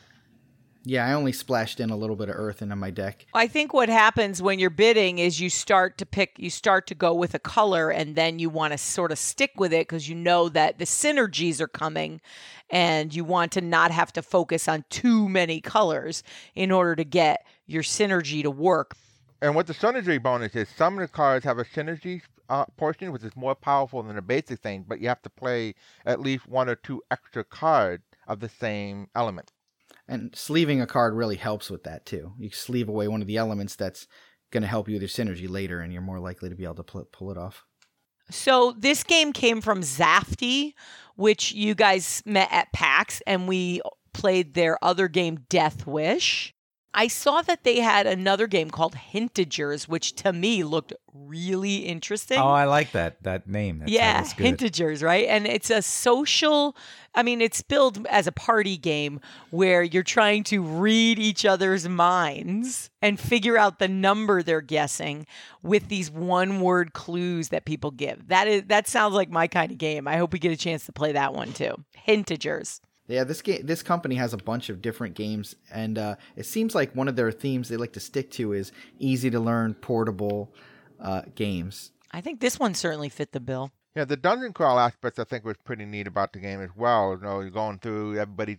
Yeah, 0.89 1.07
I 1.07 1.13
only 1.13 1.33
splashed 1.33 1.81
in 1.81 1.91
a 1.91 1.97
little 1.97 2.17
bit 2.17 2.31
of 2.31 2.37
earth 2.37 2.63
into 2.63 2.75
my 2.75 2.89
deck. 2.89 3.27
I 3.35 3.47
think 3.47 3.75
what 3.75 3.91
happens 3.91 4.41
when 4.41 4.59
you're 4.59 4.71
bidding 4.71 5.19
is 5.19 5.39
you 5.39 5.51
start 5.51 5.99
to 5.99 6.07
pick, 6.07 6.37
you 6.39 6.49
start 6.49 6.87
to 6.87 6.95
go 6.95 7.13
with 7.13 7.35
a 7.35 7.39
color, 7.39 7.91
and 7.91 8.17
then 8.17 8.39
you 8.39 8.49
want 8.49 8.73
to 8.73 8.79
sort 8.79 9.13
of 9.13 9.19
stick 9.19 9.51
with 9.59 9.75
it 9.75 9.87
because 9.87 10.09
you 10.09 10.15
know 10.15 10.49
that 10.49 10.79
the 10.79 10.87
synergies 10.87 11.61
are 11.61 11.69
coming, 11.69 12.23
and 12.71 13.15
you 13.15 13.23
want 13.23 13.53
to 13.53 13.61
not 13.61 13.91
have 13.91 14.15
to 14.15 14.23
focus 14.23 14.67
on 14.67 14.83
too 14.89 15.29
many 15.29 15.61
colors 15.61 16.23
in 16.55 16.71
order 16.71 16.97
to 16.97 17.05
get 17.05 17.47
your 17.67 17.83
synergy 17.83 18.43
to 18.43 18.51
work. 18.51 18.97
And 19.43 19.55
what 19.55 19.67
the 19.67 19.75
synergy 19.75 20.23
bonus 20.23 20.57
is, 20.57 20.71
some 20.71 20.95
of 20.95 21.01
the 21.01 21.09
cards 21.09 21.45
have 21.45 21.59
a 21.59 21.65
synergy 21.65 22.23
uh, 22.49 22.65
portion, 22.79 23.13
which 23.13 23.25
is 23.25 23.37
more 23.37 23.55
powerful 23.55 24.03
than 24.03 24.17
the 24.17 24.23
basic 24.23 24.61
thing, 24.61 24.87
but 24.89 25.03
you 25.03 25.09
have 25.09 25.21
to 25.21 25.31
play 25.31 25.75
at 26.07 26.19
least 26.19 26.49
one 26.49 26.67
or 26.67 26.77
two 26.77 27.03
extra 27.11 27.45
cards 27.45 28.05
of 28.27 28.41
the 28.41 28.49
same 28.49 29.09
element. 29.15 29.53
And 30.09 30.35
sleeving 30.35 30.81
a 30.81 30.87
card 30.87 31.15
really 31.15 31.37
helps 31.37 31.71
with 31.71 31.85
that 31.85 32.07
too. 32.07 32.33
You 32.39 32.51
sleeve 32.51 32.89
away 32.89 33.09
one 33.09 33.21
of 33.21 33.27
the 33.27 33.37
elements 33.37 33.77
that's 33.77 34.07
going 34.51 34.63
to 34.63 34.69
help 34.69 34.89
you 34.89 34.95
with 34.95 35.03
your 35.03 35.09
synergy 35.09 35.49
later, 35.49 35.81
and 35.81 35.93
you're 35.93 36.01
more 36.01 36.19
likely 36.19 36.49
to 36.49 36.55
be 36.55 36.65
able 36.65 36.77
to 36.77 36.83
pull, 36.83 37.05
pull 37.13 37.31
it 37.31 37.37
off. 37.37 37.65
So 38.31 38.75
this 38.79 39.05
game 39.05 39.33
came 39.33 39.61
from 39.61 39.81
Zafty, 39.83 40.73
which 41.17 41.53
you 41.53 41.75
guys 41.75 42.23
met 42.25 42.49
at 42.51 42.73
PAX, 42.73 43.23
and 43.27 43.47
we 43.49 43.81
played 44.13 44.55
their 44.55 44.83
other 44.83 45.09
game, 45.09 45.45
Death 45.49 45.87
Wish. 45.87 46.55
I 46.95 47.07
saw 47.09 47.43
that 47.43 47.65
they 47.65 47.81
had 47.81 48.07
another 48.07 48.47
game 48.47 48.71
called 48.71 48.95
Hintagers, 48.95 49.87
which 49.87 50.15
to 50.17 50.33
me 50.33 50.65
looked 50.65 50.93
really 51.13 51.77
interesting. 51.79 52.39
Oh, 52.39 52.49
I 52.49 52.65
like 52.65 52.93
that 52.93 53.23
that 53.25 53.47
name. 53.47 53.85
Yeah. 53.87 54.23
Hintagers, 54.23 55.03
right? 55.03 55.27
And 55.29 55.47
it's 55.47 55.71
a 55.71 55.83
social, 55.83 56.77
I 57.15 57.23
mean, 57.23 57.41
it's 57.41 57.61
billed 57.63 58.07
as 58.09 58.27
a 58.27 58.33
party 58.33 58.77
game 58.77 59.21
where 59.51 59.83
you're 59.83 60.03
trying 60.03 60.45
to 60.45 60.63
read 60.63 61.19
each 61.19 61.45
other's 61.45 61.89
minds 61.89 62.91
and 63.03 63.21
figure 63.21 63.59
out 63.59 63.79
the 63.79 63.89
number 63.89 64.43
they're 64.43 64.61
guessing 64.61 65.27
with 65.63 65.89
these 65.89 66.11
one 66.11 66.61
word 66.61 66.95
clues 66.95 67.51
that 67.51 67.65
people 67.67 67.91
give. 67.91 68.29
That 68.29 68.49
is 68.49 68.63
that 68.69 68.89
sounds 68.89 69.15
like 69.15 69.31
my 69.31 69.47
kind 69.47 69.71
of 69.71 69.79
game. 69.79 70.09
I 70.09 70.17
hope 70.17 70.33
we 70.33 70.39
get 70.39 70.53
a 70.53 70.57
chance 70.57 70.87
to 70.87 70.93
play 70.93 71.13
that 71.13 71.35
one 71.35 71.53
too. 71.53 71.85
Hintagers. 72.07 72.81
Yeah, 73.09 73.25
this 73.25 73.41
game, 73.41 73.65
this 73.65 73.83
company 73.83 74.17
has 74.17 74.35
a 74.35 74.37
bunch 74.37 74.69
of 74.69 74.83
different 74.83 75.15
games, 75.15 75.57
and 75.73 75.97
uh, 75.97 76.17
it 76.37 76.45
seems 76.45 76.75
like 76.75 76.95
one 76.95 77.09
of 77.09 77.17
their 77.17 77.33
themes 77.33 77.69
they 77.69 77.77
like 77.79 77.95
to 77.95 78.01
stick 78.01 78.31
to 78.33 78.53
is 78.53 78.71
easy 78.99 79.31
to 79.31 79.41
learn, 79.41 79.73
portable 79.75 80.53
uh, 81.01 81.23
games. 81.35 81.91
I 82.13 82.21
think 82.21 82.41
this 82.41 82.59
one 82.59 82.75
certainly 82.75 83.09
fit 83.09 83.33
the 83.33 83.41
bill. 83.41 83.73
Yeah, 83.97 84.05
the 84.05 84.17
dungeon 84.17 84.53
crawl 84.53 84.79
aspects 84.79 85.19
I 85.19 85.25
think 85.25 85.45
was 85.45 85.57
pretty 85.65 85.85
neat 85.85 86.07
about 86.07 86.33
the 86.33 86.39
game 86.39 86.61
as 86.61 86.71
well. 86.77 87.17
You 87.17 87.25
know, 87.25 87.41
you're 87.41 87.51
going 87.51 87.79
through 87.79 88.19
everybody 88.19 88.59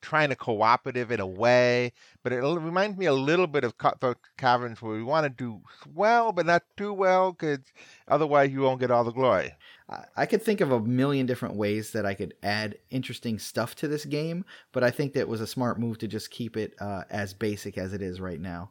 trying 0.00 0.28
to 0.28 0.36
cooperative 0.36 1.10
in 1.10 1.20
a 1.20 1.26
way, 1.26 1.92
but 2.22 2.32
it 2.32 2.40
reminds 2.40 2.96
me 2.96 3.06
a 3.06 3.12
little 3.12 3.46
bit 3.46 3.64
of 3.64 3.78
Cutthroat 3.78 4.18
Caverns 4.36 4.80
where 4.80 4.94
we 4.96 5.02
want 5.02 5.24
to 5.24 5.30
do 5.30 5.60
well, 5.94 6.32
but 6.32 6.46
not 6.46 6.62
too 6.76 6.92
well, 6.92 7.32
because 7.32 7.58
otherwise 8.06 8.50
you 8.52 8.60
won't 8.60 8.80
get 8.80 8.90
all 8.90 9.04
the 9.04 9.10
glory. 9.12 9.54
I- 9.88 10.04
I 10.16 10.26
could 10.26 10.42
think 10.42 10.60
of 10.60 10.70
a 10.70 10.80
million 10.80 11.26
different 11.26 11.56
ways 11.56 11.92
that 11.92 12.06
I 12.06 12.14
could 12.14 12.34
add 12.42 12.76
interesting 12.90 13.38
stuff 13.38 13.74
to 13.76 13.88
this 13.88 14.04
game, 14.04 14.44
but 14.72 14.84
I 14.84 14.90
think 14.90 15.12
that 15.14 15.28
was 15.28 15.40
a 15.40 15.46
smart 15.46 15.78
move 15.78 15.98
to 15.98 16.08
just 16.08 16.30
keep 16.30 16.56
it 16.56 16.74
uh, 16.80 17.04
as 17.10 17.34
basic 17.34 17.78
as 17.78 17.92
it 17.92 18.02
is 18.02 18.20
right 18.20 18.40
now. 18.40 18.70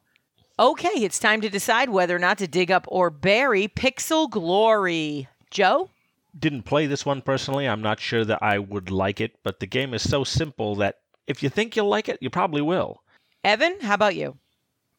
Okay, 0.60 0.90
it's 1.04 1.20
time 1.20 1.42
to 1.42 1.50
decide 1.50 1.90
whether 1.90 2.16
or 2.16 2.20
not 2.20 2.40
to 2.40 2.48
dig 2.48 2.72
up 2.72 2.86
or 2.88 3.10
bury 3.10 3.68
Pixel 3.68 4.30
Glory. 4.30 5.28
Joe? 5.52 5.90
Didn't 6.38 6.64
play 6.64 6.88
this 6.88 7.06
one 7.06 7.22
personally. 7.22 7.68
I'm 7.68 7.82
not 7.82 8.00
sure 8.00 8.26
that 8.26 8.44
I 8.44 8.60
would 8.60 8.92
like 8.92 9.22
it, 9.22 9.36
but 9.44 9.60
the 9.60 9.66
game 9.66 9.94
is 9.94 10.08
so 10.08 10.24
simple 10.24 10.76
that 10.76 10.98
if 11.28 11.44
you 11.44 11.50
think 11.50 11.76
you'll 11.76 11.90
like 11.90 12.10
it, 12.10 12.18
you 12.22 12.30
probably 12.30 12.62
will. 12.62 13.04
Evan, 13.44 13.80
how 13.82 13.94
about 13.94 14.16
you? 14.16 14.38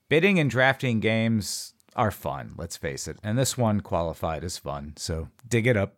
Bidding 0.09 0.39
and 0.39 0.51
drafting 0.51 1.01
games 1.01 1.75
are 1.97 2.11
fun, 2.11 2.55
let's 2.57 2.77
face 2.77 3.09
it. 3.09 3.19
And 3.23 3.37
this 3.37 3.59
one 3.59 3.81
qualified 3.81 4.45
as 4.45 4.59
fun, 4.59 4.95
so 4.97 5.29
dig 5.47 5.67
it 5.67 5.77
up. 5.77 5.97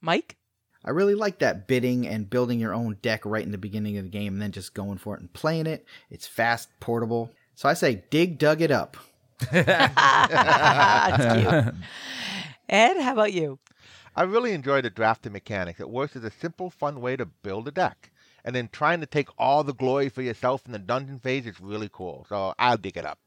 Mike? 0.00 0.36
I 0.84 0.90
really 0.90 1.14
like 1.14 1.38
that 1.38 1.68
bidding 1.68 2.06
and 2.06 2.28
building 2.28 2.58
your 2.58 2.74
own 2.74 2.98
deck 3.02 3.24
right 3.24 3.44
in 3.44 3.52
the 3.52 3.58
beginning 3.58 3.98
of 3.98 4.04
the 4.04 4.10
game 4.10 4.34
and 4.34 4.42
then 4.42 4.52
just 4.52 4.74
going 4.74 4.98
for 4.98 5.14
it 5.14 5.20
and 5.20 5.32
playing 5.32 5.66
it. 5.66 5.86
It's 6.10 6.26
fast, 6.26 6.68
portable. 6.80 7.30
So 7.54 7.68
I 7.68 7.74
say 7.74 8.02
dig 8.10 8.38
dug 8.38 8.60
it 8.60 8.70
up. 8.70 8.96
That's 9.52 11.34
cute. 11.40 11.74
Ed, 12.68 13.00
how 13.00 13.12
about 13.12 13.32
you? 13.32 13.58
I 14.14 14.22
really 14.24 14.52
enjoy 14.52 14.82
the 14.82 14.90
drafting 14.90 15.32
mechanics. 15.32 15.80
It 15.80 15.88
works 15.88 16.16
as 16.16 16.24
a 16.24 16.30
simple, 16.30 16.68
fun 16.68 17.00
way 17.00 17.16
to 17.16 17.26
build 17.26 17.68
a 17.68 17.70
deck. 17.70 18.10
And 18.44 18.54
then 18.54 18.68
trying 18.72 19.00
to 19.00 19.06
take 19.06 19.28
all 19.38 19.62
the 19.62 19.74
glory 19.74 20.08
for 20.08 20.22
yourself 20.22 20.66
in 20.66 20.72
the 20.72 20.78
dungeon 20.78 21.20
phase 21.20 21.46
is 21.46 21.60
really 21.60 21.88
cool. 21.92 22.26
So 22.28 22.54
I'll 22.58 22.76
dig 22.76 22.96
it 22.96 23.06
up. 23.06 23.18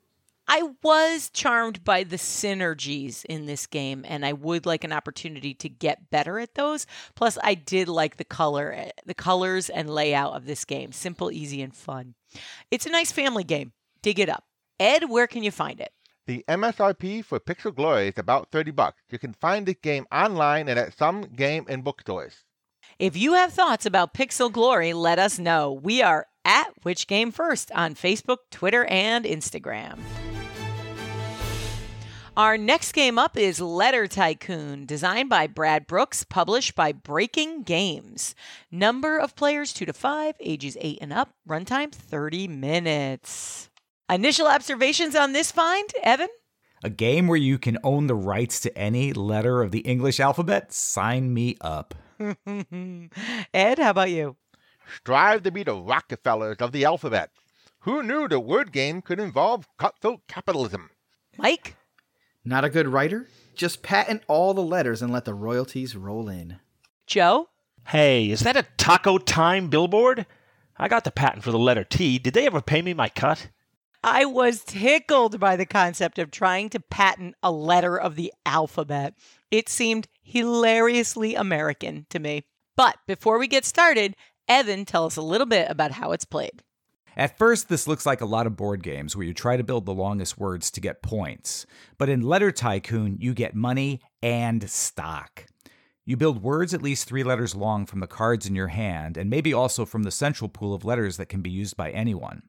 I 0.48 0.70
was 0.84 1.32
charmed 1.32 1.84
by 1.84 2.04
the 2.04 2.18
synergies 2.18 3.26
in 3.26 3.48
this 3.48 3.66
game, 3.66 4.06
and 4.08 4.24
I 4.24 4.34
would 4.34 4.66
like 4.66 4.84
an 4.84 4.94
opportunity 4.94 5.56
to 5.56 5.70
get 5.70 6.12
better 6.12 6.38
at 6.38 6.54
those. 6.54 6.86
Plus, 7.16 7.38
I 7.44 7.56
did 7.56 7.88
like 7.88 8.18
the 8.18 8.26
color, 8.26 8.74
eh, 8.74 8.92
the 9.06 9.16
colors 9.16 9.70
and 9.70 9.90
layout 9.90 10.36
of 10.36 10.46
this 10.46 10.64
game. 10.64 10.92
Simple, 10.92 11.32
easy, 11.32 11.64
and 11.64 11.76
fun. 11.76 12.14
It's 12.70 12.86
a 12.86 12.92
nice 12.92 13.12
family 13.12 13.44
game. 13.44 13.72
Dig 14.04 14.20
it 14.20 14.30
up. 14.30 14.44
Ed, 14.80 15.10
where 15.10 15.26
can 15.26 15.42
you 15.42 15.52
find 15.52 15.80
it? 15.80 15.92
The 16.28 16.44
MSRP 16.48 17.24
for 17.24 17.40
Pixel 17.40 17.74
Glory 17.74 18.10
is 18.10 18.18
about 18.18 18.52
30 18.52 18.72
bucks. 18.72 19.02
You 19.10 19.18
can 19.18 19.34
find 19.34 19.66
this 19.66 19.78
game 19.82 20.06
online 20.12 20.68
and 20.68 20.78
at 20.78 20.98
some 20.98 21.22
game 21.24 21.66
and 21.68 21.84
bookstores. 21.84 22.44
If 22.98 23.18
you 23.18 23.34
have 23.34 23.52
thoughts 23.52 23.86
about 23.86 24.14
Pixel 24.14 24.50
Glory, 24.50 24.94
let 24.94 25.20
us 25.20 25.38
know. 25.38 25.74
We 25.74 26.02
are 26.02 26.28
at 26.46 26.72
Which 26.84 27.08
Game 27.08 27.30
First 27.30 27.70
on 27.74 27.94
Facebook, 27.94 28.38
Twitter, 28.52 28.86
and 28.86 29.26
Instagram. 29.26 30.00
Our 32.38 32.58
next 32.58 32.94
game 32.94 33.20
up 33.20 33.36
is 33.36 33.60
Letter 33.60 34.08
Tycoon, 34.08 34.86
designed 34.86 35.30
by 35.30 35.46
Brad 35.46 35.88
Brooks, 35.88 36.24
published 36.24 36.74
by 36.74 36.94
Breaking 36.94 37.64
Games. 37.64 38.34
Number 38.72 39.18
of 39.18 39.36
players 39.36 39.74
2 39.74 39.88
to 39.88 39.94
5, 39.94 40.36
ages 40.40 40.78
8 40.80 41.00
and 41.02 41.12
up, 41.12 41.34
runtime 41.46 41.92
30 41.92 42.48
minutes. 42.48 43.70
Initial 44.10 44.48
observations 44.48 45.18
on 45.18 45.34
this 45.34 45.52
find, 45.52 45.90
Evan? 46.02 46.30
A 46.82 46.90
game 46.90 47.28
where 47.28 47.38
you 47.38 47.60
can 47.60 47.78
own 47.84 48.08
the 48.08 48.16
rights 48.16 48.62
to 48.62 48.78
any 48.78 49.12
letter 49.12 49.62
of 49.62 49.72
the 49.72 49.80
English 49.80 50.22
alphabet? 50.22 50.72
Sign 50.72 51.34
me 51.34 51.58
up. 51.60 51.94
Ed, 53.54 53.80
how 53.80 53.90
about 53.90 54.10
you? 54.10 54.36
Strive 54.98 55.44
to 55.44 55.52
be 55.52 55.64
the 55.64 55.76
Rockefellers 55.76 56.58
of 56.60 56.72
the 56.72 56.86
alphabet. 56.86 57.32
Who 57.80 58.04
knew 58.04 58.28
the 58.28 58.40
word 58.40 58.72
game 58.72 59.02
could 59.02 59.20
involve 59.20 59.68
cutthroat 59.78 60.22
capitalism? 60.28 60.90
Mike? 61.38 61.76
Not 62.44 62.64
a 62.64 62.70
good 62.70 62.88
writer? 62.88 63.28
Just 63.56 63.82
patent 63.82 64.24
all 64.28 64.54
the 64.54 64.62
letters 64.62 65.02
and 65.02 65.12
let 65.12 65.26
the 65.26 65.34
royalties 65.34 65.96
roll 65.96 66.30
in. 66.30 66.60
Joe? 67.08 67.50
Hey, 67.88 68.30
is 68.30 68.42
that 68.42 68.58
a 68.58 68.66
Taco 68.78 69.18
Time 69.18 69.70
billboard? 69.70 70.26
I 70.78 70.88
got 70.88 71.04
the 71.04 71.12
patent 71.12 71.44
for 71.44 71.52
the 71.52 71.60
letter 71.60 71.84
T. 71.84 72.20
Did 72.20 72.34
they 72.34 72.46
ever 72.46 72.62
pay 72.62 72.82
me 72.82 72.94
my 72.94 73.10
cut? 73.10 73.50
I 74.08 74.26
was 74.26 74.64
tickled 74.64 75.40
by 75.40 75.56
the 75.56 75.66
concept 75.66 76.20
of 76.20 76.30
trying 76.30 76.70
to 76.70 76.80
patent 76.80 77.34
a 77.42 77.52
letter 77.52 78.00
of 78.00 78.16
the 78.16 78.32
alphabet. 78.46 79.16
It 79.50 79.68
seemed 79.68 80.08
hilariously 80.22 81.34
American 81.34 82.06
to 82.12 82.20
me. 82.20 82.44
But 82.78 82.98
before 83.08 83.40
we 83.40 83.48
get 83.48 83.66
started, 83.66 84.16
Evan, 84.48 84.86
tell 84.86 85.08
us 85.08 85.18
a 85.18 85.24
little 85.24 85.48
bit 85.48 85.72
about 85.72 85.90
how 85.90 86.12
it's 86.12 86.24
played. 86.24 86.62
At 87.18 87.40
first, 87.40 87.68
this 87.68 87.88
looks 87.88 88.06
like 88.06 88.22
a 88.22 88.28
lot 88.28 88.46
of 88.46 88.56
board 88.56 88.84
games 88.84 89.16
where 89.16 89.26
you 89.26 89.34
try 89.34 89.58
to 89.58 89.64
build 89.64 89.88
the 89.88 89.94
longest 89.96 90.38
words 90.38 90.70
to 90.70 90.82
get 90.82 91.02
points. 91.02 91.66
But 91.98 92.08
in 92.08 92.22
Letter 92.22 92.52
Tycoon, 92.52 93.18
you 93.20 93.34
get 93.34 93.56
money 93.56 94.02
and 94.22 94.70
stock. 94.70 95.48
You 96.06 96.16
build 96.16 96.44
words 96.44 96.76
at 96.76 96.84
least 96.84 97.08
three 97.08 97.24
letters 97.24 97.56
long 97.56 97.88
from 97.88 98.02
the 98.02 98.08
cards 98.08 98.46
in 98.46 98.54
your 98.54 98.68
hand, 98.68 99.18
and 99.18 99.32
maybe 99.32 99.52
also 99.52 99.84
from 99.84 100.04
the 100.04 100.12
central 100.12 100.48
pool 100.48 100.76
of 100.76 100.86
letters 100.86 101.18
that 101.18 101.30
can 101.30 101.42
be 101.42 101.50
used 101.50 101.76
by 101.76 101.90
anyone. 101.90 102.44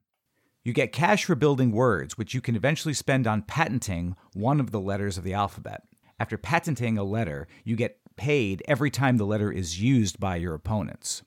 You 0.67 0.73
get 0.73 0.91
cash 0.91 1.25
for 1.25 1.37
building 1.37 1.71
words, 1.71 2.19
which 2.19 2.35
you 2.35 2.41
can 2.41 2.57
eventually 2.57 2.93
spend 2.93 3.29
on 3.29 3.43
patenting 3.43 4.17
one 4.33 4.59
of 4.59 4.73
the 4.73 4.81
letters 4.81 5.17
of 5.17 5.23
the 5.23 5.33
alphabet. 5.33 5.85
After 6.19 6.37
patenting 6.37 6.99
a 6.99 7.05
letter, 7.05 7.47
you 7.63 7.77
get 7.77 8.01
paid 8.17 8.65
every 8.67 8.91
time 8.91 9.17
the 9.17 9.25
letter 9.25 9.53
is 9.53 9.81
used 9.81 10.19
by 10.19 10.35
your 10.35 10.55
opponents. 10.55 11.23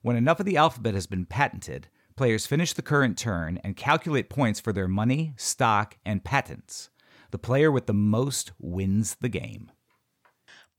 When 0.00 0.16
enough 0.16 0.40
of 0.40 0.46
the 0.46 0.56
alphabet 0.56 0.94
has 0.94 1.06
been 1.06 1.26
patented, 1.26 1.86
players 2.16 2.44
finish 2.44 2.72
the 2.72 2.82
current 2.82 3.16
turn 3.16 3.60
and 3.62 3.76
calculate 3.76 4.28
points 4.28 4.58
for 4.58 4.72
their 4.72 4.88
money, 4.88 5.34
stock, 5.36 5.96
and 6.04 6.24
patents. 6.24 6.90
The 7.30 7.38
player 7.38 7.70
with 7.70 7.86
the 7.86 7.94
most 7.94 8.50
wins 8.58 9.14
the 9.20 9.28
game. 9.28 9.70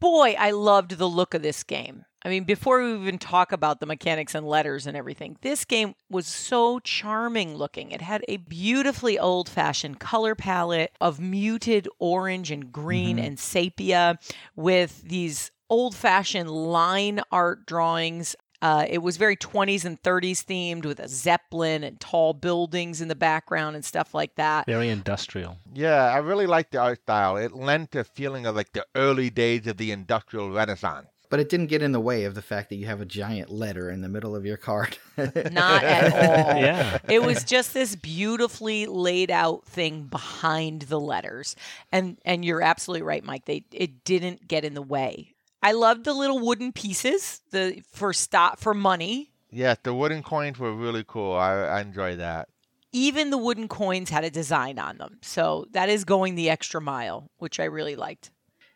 Boy, 0.02 0.36
I 0.38 0.52
loved 0.52 0.98
the 0.98 1.08
look 1.08 1.34
of 1.34 1.42
this 1.42 1.64
game. 1.64 2.04
I 2.26 2.30
mean, 2.30 2.46
before 2.46 2.82
we 2.82 2.94
even 2.94 3.18
talk 3.18 3.52
about 3.52 3.80
the 3.80 3.86
mechanics 3.86 4.34
and 4.34 4.48
letters 4.48 4.88
and 4.88 4.96
everything, 4.96 5.38
this 5.42 5.66
game 5.66 5.96
was 6.10 6.26
so 6.26 6.80
charming 6.80 7.56
looking. 7.56 7.92
It 7.92 8.02
had 8.02 8.24
a 8.30 8.38
beautifully 8.38 9.20
old 9.20 9.50
fashioned 9.50 10.00
color 10.00 10.34
palette 10.34 10.96
of 11.02 11.20
muted 11.20 11.88
orange 12.00 12.50
and 12.50 12.72
green 12.72 13.20
and 13.20 13.38
sepia 13.38 14.20
with 14.56 15.02
these 15.02 15.52
old 15.70 15.96
fashioned 15.96 16.50
line 16.50 17.20
art 17.32 17.66
drawings. 17.66 18.36
Uh, 18.62 18.86
it 18.88 19.00
was 19.00 19.18
very 19.18 19.36
20s 19.36 19.84
and 19.84 20.02
30s 20.04 20.46
themed 20.46 20.86
with 20.86 21.02
a 21.02 21.10
zeppelin 21.10 21.84
and 21.84 22.00
tall 22.00 22.34
buildings 22.34 23.02
in 23.02 23.10
the 23.10 23.16
background 23.16 23.76
and 23.76 23.84
stuff 23.84 24.14
like 24.14 24.36
that. 24.36 24.66
Very 24.66 24.88
industrial. 24.88 25.58
Yeah, 25.74 26.06
I 26.06 26.20
really 26.20 26.48
like 26.48 26.72
the 26.72 26.78
art 26.78 27.02
style. 27.02 27.36
It 27.36 27.52
lent 27.52 27.94
a 27.96 28.06
feeling 28.06 28.46
of 28.46 28.56
like 28.56 28.72
the 28.72 28.86
early 28.96 29.30
days 29.30 29.68
of 29.68 29.76
the 29.76 29.92
Industrial 29.92 30.50
Renaissance. 30.50 31.08
But 31.34 31.40
it 31.40 31.50
didn't 31.50 31.66
get 31.66 31.82
in 31.82 31.94
the 31.94 32.00
way 32.00 32.26
of 32.26 32.36
the 32.36 32.44
fact 32.44 32.70
that 32.70 32.76
you 32.76 32.86
have 32.86 33.02
a 33.02 33.08
giant 33.08 33.50
letter 33.50 33.90
in 33.90 34.02
the 34.02 34.08
middle 34.08 34.36
of 34.36 34.46
your 34.46 34.56
card. 34.56 35.00
Not 35.18 35.84
at 35.84 36.14
all. 36.14 36.62
Yeah. 36.62 37.00
It 37.10 37.24
was 37.24 37.44
just 37.44 37.74
this 37.74 37.96
beautifully 37.96 38.86
laid 38.86 39.32
out 39.32 39.66
thing 39.66 40.04
behind 40.04 40.84
the 40.84 41.00
letters. 41.00 41.56
And 41.92 42.20
and 42.24 42.46
you're 42.46 42.62
absolutely 42.62 43.02
right, 43.02 43.24
Mike. 43.24 43.46
They 43.46 43.66
it 43.72 44.04
didn't 44.04 44.48
get 44.48 44.64
in 44.64 44.76
the 44.76 44.84
way. 44.84 45.34
I 45.64 45.72
loved 45.72 46.04
the 46.04 46.14
little 46.14 46.38
wooden 46.38 46.72
pieces, 46.72 47.42
the 47.50 47.82
for 47.92 48.14
stop 48.14 48.60
for 48.60 48.76
money. 48.76 49.32
Yes, 49.50 49.80
the 49.82 49.96
wooden 49.96 50.22
coins 50.22 50.60
were 50.60 50.76
really 50.76 51.04
cool. 51.04 51.34
I, 51.34 51.54
I 51.64 51.82
enjoyed 51.82 52.20
that. 52.20 52.48
Even 52.92 53.32
the 53.32 53.40
wooden 53.40 53.68
coins 53.68 54.12
had 54.12 54.24
a 54.24 54.30
design 54.30 54.78
on 54.78 55.00
them. 55.00 55.18
So 55.24 55.66
that 55.72 55.90
is 55.90 56.06
going 56.06 56.36
the 56.36 56.52
extra 56.52 56.80
mile, 56.80 57.32
which 57.40 57.60
I 57.60 57.64
really 57.64 57.96
liked. 57.96 58.30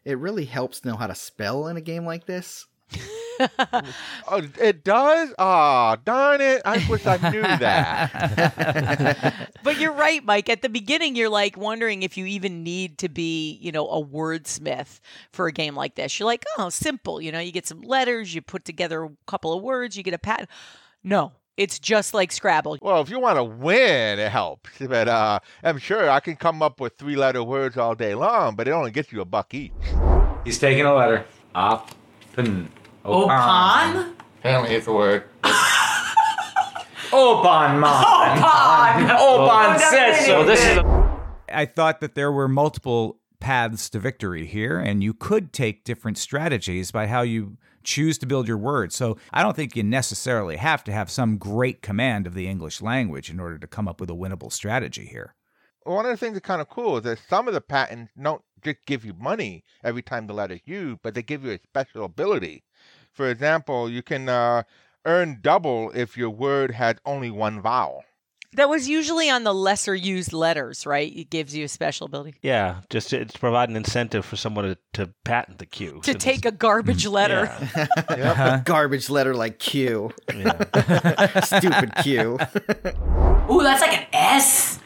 It 0.07 0.17
really 0.17 0.45
helps 0.45 0.85
know 0.85 0.95
how 0.95 1.05
to 1.07 1.13
spell 1.13 1.67
in 1.67 1.75
a 1.75 1.81
game 1.81 2.05
like 2.05 2.25
this. 2.25 2.65
Oh, 4.27 4.41
it 4.59 4.83
does? 4.83 5.31
Oh, 5.37 5.95
darn 6.03 6.41
it. 6.41 6.63
I 6.65 6.83
wish 6.89 7.05
I 7.05 7.17
knew 7.29 7.41
that. 7.59 9.51
But 9.61 9.79
you're 9.79 9.93
right, 9.93 10.25
Mike. 10.25 10.49
At 10.49 10.63
the 10.63 10.69
beginning, 10.69 11.15
you're 11.15 11.29
like 11.29 11.55
wondering 11.55 12.01
if 12.01 12.17
you 12.17 12.25
even 12.25 12.63
need 12.63 12.97
to 12.97 13.09
be, 13.09 13.59
you 13.61 13.71
know, 13.71 13.87
a 13.87 14.03
wordsmith 14.03 14.99
for 15.31 15.45
a 15.45 15.51
game 15.51 15.75
like 15.75 15.93
this. 15.93 16.17
You're 16.17 16.25
like, 16.25 16.45
oh, 16.57 16.69
simple. 16.69 17.21
You 17.21 17.31
know, 17.31 17.37
you 17.37 17.51
get 17.51 17.67
some 17.67 17.81
letters, 17.81 18.33
you 18.33 18.41
put 18.41 18.65
together 18.65 19.03
a 19.03 19.11
couple 19.27 19.53
of 19.53 19.61
words, 19.61 19.95
you 19.95 20.01
get 20.01 20.15
a 20.15 20.19
pattern. 20.19 20.47
No, 21.03 21.33
it's 21.57 21.79
just 21.79 22.13
like 22.13 22.31
Scrabble. 22.31 22.77
well, 22.81 23.01
if 23.01 23.09
you 23.09 23.19
want 23.19 23.37
to 23.37 23.43
win, 23.43 24.19
it 24.19 24.29
helps. 24.31 24.69
But 24.79 25.07
uh, 25.07 25.39
I'm 25.63 25.77
sure 25.79 26.09
I 26.09 26.19
can 26.19 26.35
come 26.35 26.61
up 26.61 26.79
with 26.79 26.95
three 26.97 27.15
letter 27.15 27.43
words 27.43 27.77
all 27.77 27.95
day 27.95 28.15
long, 28.15 28.55
but 28.55 28.67
it 28.67 28.71
only 28.71 28.91
gets 28.91 29.11
you 29.11 29.21
a 29.21 29.25
buck 29.25 29.53
each. 29.53 29.71
He's 30.45 30.59
taking 30.59 30.85
a 30.85 30.93
letter. 30.93 31.25
Op. 31.55 31.91
Pen. 32.33 32.69
Opan? 33.03 34.13
Apparently, 34.39 34.75
it's 34.75 34.87
a 34.87 34.93
word. 34.93 35.23
Oban 37.13 37.79
man. 37.79 38.03
Oban. 38.03 39.11
Oban 39.11 39.75
Oh, 39.75 39.77
says 39.89 40.25
so. 40.25 40.41
So 40.41 40.43
this 40.45 40.59
is 40.65 40.79
I 41.49 41.65
thought 41.65 42.01
that 42.01 42.15
there 42.15 42.31
were 42.31 42.47
multiple 42.49 43.17
paths 43.39 43.89
to 43.91 43.99
victory 43.99 44.45
here, 44.45 44.77
and 44.77 45.01
you 45.03 45.13
could 45.13 45.53
take 45.53 45.83
different 45.85 46.17
strategies 46.17 46.91
by 46.91 47.07
how 47.07 47.21
you 47.21 47.57
choose 47.87 48.17
to 48.17 48.25
build 48.27 48.47
your 48.47 48.57
words. 48.57 48.95
So 48.95 49.17
I 49.31 49.41
don't 49.41 49.55
think 49.55 49.75
you 49.75 49.81
necessarily 49.81 50.57
have 50.57 50.83
to 50.83 50.91
have 50.91 51.09
some 51.09 51.37
great 51.37 51.81
command 51.81 52.27
of 52.27 52.33
the 52.33 52.47
English 52.47 52.81
language 52.81 53.29
in 53.31 53.39
order 53.39 53.57
to 53.57 53.65
come 53.65 53.87
up 53.87 54.01
with 54.01 54.09
a 54.09 54.13
winnable 54.13 54.51
strategy 54.51 55.05
here. 55.05 55.33
One 55.83 56.05
of 56.05 56.11
the 56.11 56.17
things 56.17 56.33
that's 56.33 56.45
kind 56.45 56.61
of 56.61 56.69
cool 56.69 56.97
is 56.97 57.03
that 57.03 57.19
some 57.29 57.47
of 57.47 57.53
the 57.53 57.61
patents 57.61 58.11
don't 58.21 58.41
just 58.61 58.79
give 58.85 59.05
you 59.05 59.13
money 59.13 59.63
every 59.85 60.01
time 60.01 60.27
the 60.27 60.33
letter's 60.33 60.59
used, 60.65 60.99
but 61.01 61.13
they 61.13 61.21
give 61.23 61.45
you 61.45 61.51
a 61.51 61.59
special 61.63 62.03
ability. 62.03 62.65
For 63.13 63.29
example, 63.29 63.89
you 63.89 64.03
can 64.03 64.27
uh, 64.27 64.63
earn 65.05 65.39
double 65.41 65.89
if 65.91 66.17
your 66.17 66.29
word 66.29 66.71
has 66.71 66.97
only 67.05 67.31
one 67.31 67.61
vowel. 67.61 68.03
That 68.53 68.69
was 68.69 68.87
usually 68.87 69.29
on 69.29 69.43
the 69.43 69.53
lesser 69.53 69.93
used 69.93 70.31
letters, 70.31 70.85
right? 70.85 71.13
It 71.13 71.29
gives 71.29 71.55
you 71.55 71.65
a 71.65 71.67
special 71.67 72.05
ability. 72.05 72.35
yeah, 72.41 72.81
just 72.89 73.09
to, 73.09 73.25
to 73.25 73.39
provide 73.39 73.69
an 73.69 73.75
incentive 73.75 74.25
for 74.25 74.37
someone 74.37 74.65
to, 74.65 74.77
to 74.93 75.13
patent 75.25 75.59
the 75.59 75.65
Q. 75.65 75.99
To 76.03 76.13
take 76.13 76.45
a 76.45 76.51
garbage 76.51 77.05
mm. 77.05 77.11
letter. 77.11 77.51
Yeah, 77.75 77.87
a 78.09 78.31
uh-huh. 78.31 78.61
Garbage 78.63 79.09
letter 79.09 79.35
like 79.35 79.59
Q. 79.59 80.11
yeah. 80.33 81.39
Stupid 81.43 81.93
Q. 82.03 82.39
Ooh, 83.51 83.63
that's 83.63 83.81
like 83.81 83.93
an 83.93 84.07
S. 84.13 84.79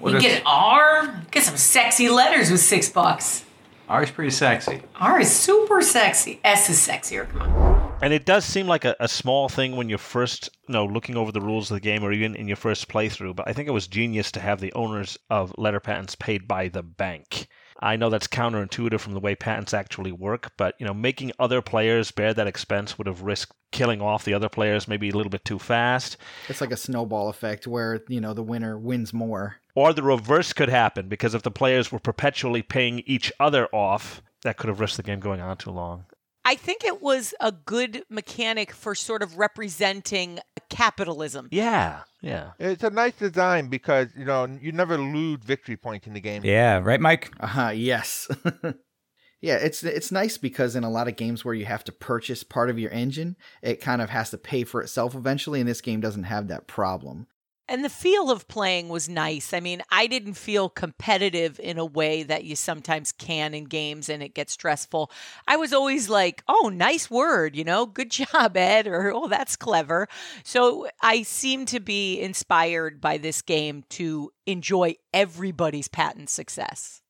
You 0.00 0.12
can 0.12 0.20
get 0.20 0.40
an 0.40 0.46
R. 0.46 1.22
Get 1.30 1.42
some 1.42 1.56
sexy 1.56 2.08
letters 2.08 2.50
with 2.50 2.60
six 2.60 2.88
bucks. 2.90 3.44
R 3.88 4.02
is 4.02 4.10
pretty 4.10 4.30
sexy. 4.30 4.82
R 4.96 5.20
is 5.20 5.34
super 5.34 5.80
sexy. 5.80 6.40
S 6.44 6.68
is 6.68 6.76
sexier. 6.76 7.28
Come 7.28 7.42
on. 7.42 7.65
And 8.02 8.12
it 8.12 8.26
does 8.26 8.44
seem 8.44 8.66
like 8.66 8.84
a, 8.84 8.94
a 9.00 9.08
small 9.08 9.48
thing 9.48 9.74
when 9.74 9.88
you're 9.88 9.98
first, 9.98 10.50
you 10.68 10.74
know, 10.74 10.84
looking 10.84 11.16
over 11.16 11.32
the 11.32 11.40
rules 11.40 11.70
of 11.70 11.76
the 11.76 11.80
game 11.80 12.04
or 12.04 12.12
even 12.12 12.36
in 12.36 12.46
your 12.46 12.56
first 12.56 12.88
playthrough, 12.88 13.34
but 13.34 13.48
I 13.48 13.54
think 13.54 13.68
it 13.68 13.72
was 13.72 13.88
genius 13.88 14.30
to 14.32 14.40
have 14.40 14.60
the 14.60 14.72
owners 14.74 15.18
of 15.30 15.54
letter 15.56 15.80
patents 15.80 16.14
paid 16.14 16.46
by 16.46 16.68
the 16.68 16.82
bank. 16.82 17.48
I 17.80 17.96
know 17.96 18.10
that's 18.10 18.26
counterintuitive 18.26 19.00
from 19.00 19.14
the 19.14 19.20
way 19.20 19.34
patents 19.34 19.74
actually 19.74 20.12
work, 20.12 20.52
but 20.58 20.74
you 20.78 20.86
know, 20.86 20.94
making 20.94 21.32
other 21.38 21.62
players 21.62 22.10
bear 22.10 22.34
that 22.34 22.46
expense 22.46 22.98
would 22.98 23.06
have 23.06 23.22
risked 23.22 23.56
killing 23.72 24.00
off 24.00 24.24
the 24.24 24.34
other 24.34 24.48
players 24.48 24.86
maybe 24.86 25.08
a 25.08 25.16
little 25.16 25.30
bit 25.30 25.44
too 25.44 25.58
fast. 25.58 26.18
It's 26.48 26.60
like 26.60 26.72
a 26.72 26.76
snowball 26.76 27.28
effect 27.28 27.66
where, 27.66 28.02
you 28.08 28.20
know, 28.20 28.34
the 28.34 28.42
winner 28.42 28.78
wins 28.78 29.12
more. 29.12 29.56
Or 29.74 29.92
the 29.92 30.02
reverse 30.02 30.52
could 30.52 30.68
happen 30.68 31.08
because 31.08 31.34
if 31.34 31.42
the 31.42 31.50
players 31.50 31.90
were 31.90 31.98
perpetually 31.98 32.62
paying 32.62 33.00
each 33.00 33.32
other 33.40 33.66
off, 33.72 34.22
that 34.42 34.58
could 34.58 34.68
have 34.68 34.80
risked 34.80 34.98
the 34.98 35.02
game 35.02 35.20
going 35.20 35.40
on 35.40 35.56
too 35.56 35.70
long. 35.70 36.04
I 36.46 36.54
think 36.54 36.84
it 36.84 37.02
was 37.02 37.34
a 37.40 37.50
good 37.50 38.04
mechanic 38.08 38.70
for 38.70 38.94
sort 38.94 39.20
of 39.20 39.36
representing 39.36 40.38
capitalism. 40.68 41.48
Yeah, 41.50 42.02
yeah. 42.22 42.52
It's 42.60 42.84
a 42.84 42.90
nice 42.90 43.14
design 43.14 43.66
because 43.66 44.10
you 44.16 44.24
know 44.24 44.46
you 44.60 44.70
never 44.70 44.96
lose 44.96 45.40
victory 45.44 45.76
points 45.76 46.06
in 46.06 46.14
the 46.14 46.20
game. 46.20 46.42
Yeah, 46.44 46.78
right, 46.84 47.00
Mike? 47.00 47.32
Uh-huh, 47.40 47.70
yes. 47.70 48.28
yeah, 49.40 49.56
it's 49.56 49.82
it's 49.82 50.12
nice 50.12 50.38
because 50.38 50.76
in 50.76 50.84
a 50.84 50.90
lot 50.90 51.08
of 51.08 51.16
games 51.16 51.44
where 51.44 51.54
you 51.54 51.64
have 51.64 51.82
to 51.82 51.92
purchase 51.92 52.44
part 52.44 52.70
of 52.70 52.78
your 52.78 52.92
engine, 52.92 53.34
it 53.60 53.80
kind 53.80 54.00
of 54.00 54.10
has 54.10 54.30
to 54.30 54.38
pay 54.38 54.62
for 54.62 54.80
itself 54.80 55.16
eventually, 55.16 55.58
and 55.58 55.68
this 55.68 55.80
game 55.80 56.00
doesn't 56.00 56.24
have 56.24 56.46
that 56.46 56.68
problem. 56.68 57.26
And 57.68 57.84
the 57.84 57.88
feel 57.88 58.30
of 58.30 58.46
playing 58.46 58.88
was 58.88 59.08
nice. 59.08 59.52
I 59.52 59.58
mean, 59.58 59.82
I 59.90 60.06
didn't 60.06 60.34
feel 60.34 60.68
competitive 60.68 61.58
in 61.58 61.78
a 61.78 61.84
way 61.84 62.22
that 62.22 62.44
you 62.44 62.54
sometimes 62.54 63.10
can 63.10 63.54
in 63.54 63.64
games 63.64 64.08
and 64.08 64.22
it 64.22 64.34
gets 64.34 64.52
stressful. 64.52 65.10
I 65.48 65.56
was 65.56 65.72
always 65.72 66.08
like, 66.08 66.44
oh, 66.46 66.70
nice 66.72 67.10
word, 67.10 67.56
you 67.56 67.64
know, 67.64 67.84
good 67.84 68.10
job, 68.12 68.56
Ed, 68.56 68.86
or 68.86 69.12
oh, 69.12 69.26
that's 69.26 69.56
clever. 69.56 70.06
So 70.44 70.88
I 71.02 71.22
seem 71.22 71.66
to 71.66 71.80
be 71.80 72.20
inspired 72.20 73.00
by 73.00 73.18
this 73.18 73.42
game 73.42 73.84
to 73.90 74.30
enjoy 74.46 74.94
everybody's 75.12 75.88
patent 75.88 76.30
success. 76.30 77.02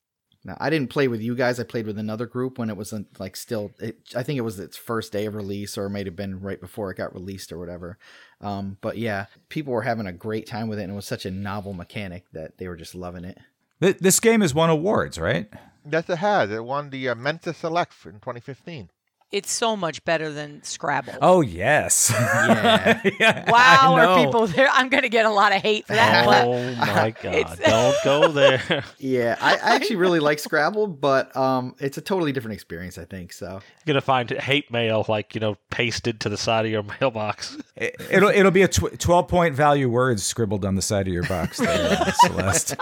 Now, 0.47 0.57
I 0.61 0.71
didn't 0.71 0.91
play 0.91 1.09
with 1.09 1.21
you 1.21 1.35
guys. 1.35 1.59
I 1.59 1.65
played 1.65 1.89
with 1.89 1.99
another 1.99 2.25
group 2.25 2.57
when 2.57 2.71
it 2.71 2.77
was 2.77 2.93
not 2.93 3.03
like 3.19 3.35
still. 3.35 3.73
It, 3.81 3.99
I 4.15 4.23
think 4.23 4.39
it 4.39 4.43
was 4.43 4.61
its 4.61 4.77
first 4.77 5.13
day 5.13 5.27
of 5.27 5.35
release, 5.35 5.77
or 5.77 5.87
it 5.87 5.91
might 5.91 6.07
have 6.07 6.15
been 6.15 6.41
right 6.41 6.61
before 6.61 6.89
it 6.93 6.99
got 6.99 7.13
released, 7.13 7.51
or 7.51 7.59
whatever. 7.59 7.99
Um, 8.41 8.77
but 8.81 8.97
yeah, 8.97 9.27
people 9.49 9.73
were 9.73 9.83
having 9.83 10.07
a 10.07 10.13
great 10.13 10.47
time 10.47 10.69
with 10.69 10.79
it, 10.79 10.85
and 10.85 10.93
it 10.93 10.95
was 10.95 11.05
such 11.05 11.27
a 11.27 11.33
novel 11.33 11.73
mechanic 11.73 12.27
that 12.33 12.59
they 12.59 12.69
were 12.69 12.77
just 12.77 12.95
loving 12.95 13.25
it. 13.25 13.39
This 13.81 14.21
game 14.21 14.41
has 14.41 14.55
won 14.55 14.71
awards, 14.71 15.19
right? 15.19 15.53
Yes, 15.91 16.09
it 16.09 16.19
has. 16.19 16.51
It 16.51 16.65
won 16.65 16.91
the 16.91 17.09
uh, 17.09 17.15
Mensa 17.17 17.53
Select 17.53 17.93
in 18.07 18.13
2015. 18.13 18.91
It's 19.33 19.51
so 19.51 19.77
much 19.77 20.05
better 20.05 20.33
than 20.33 20.63
Scrabble. 20.63 21.15
Oh, 21.21 21.41
yes. 21.41 22.11
Yeah. 22.15 23.01
Yeah, 23.19 23.51
wow, 23.51 23.95
are 23.95 24.25
people 24.25 24.47
there? 24.47 24.69
I'm 24.71 24.89
going 24.89 25.03
to 25.03 25.09
get 25.09 25.27
a 25.27 25.31
lot 25.31 25.55
of 25.55 25.63
hate 25.63 25.87
for 25.87 25.95
that. 25.95 26.25
but 26.27 26.45
Oh 26.47 26.75
my 26.77 27.11
god! 27.23 27.59
Don't 27.65 27.97
go 28.05 28.29
there. 28.29 28.85
Yeah, 28.99 29.37
I, 29.41 29.55
I 29.57 29.75
actually 29.77 29.97
really 29.97 30.21
like 30.21 30.39
Scrabble, 30.39 30.87
but 30.87 31.35
um, 31.37 31.75
it's 31.79 31.97
a 31.99 32.01
totally 32.01 32.33
different 32.33 32.55
experience. 32.55 32.99
I 32.99 33.05
think 33.05 33.33
so. 33.33 33.53
You're 33.85 33.95
gonna 33.95 34.01
find 34.01 34.31
hate 34.31 34.71
mail 34.71 35.05
like 35.09 35.35
you 35.35 35.41
know 35.41 35.57
pasted 35.71 36.21
to 36.21 36.29
the 36.29 36.37
side 36.37 36.67
of 36.67 36.71
your 36.73 36.85
mailbox. 37.01 37.57
It- 37.75 37.97
It'll 38.11 38.29
it'll 38.31 38.51
be 38.53 38.63
a 38.63 38.69
tw- 38.69 38.99
twelve 38.99 39.29
point 39.29 39.55
value 39.55 39.89
words 39.89 40.23
scribbled 40.25 40.65
on 40.65 40.75
the 40.75 40.83
side 40.83 41.07
of 41.09 41.15
your 41.15 41.25
box, 41.25 41.59
there, 41.59 41.97
uh, 42.01 42.13
Celeste. 42.27 42.77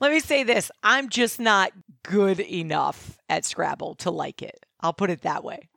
Let 0.00 0.12
me 0.12 0.20
say 0.20 0.42
this 0.42 0.70
I'm 0.82 1.08
just 1.08 1.38
not 1.40 1.72
good 2.02 2.40
enough 2.40 3.18
at 3.28 3.44
Scrabble 3.44 3.94
to 3.96 4.10
like 4.10 4.42
it. 4.42 4.64
I'll 4.82 4.92
put 4.92 5.10
it 5.10 5.22
that 5.22 5.44
way. 5.44 5.68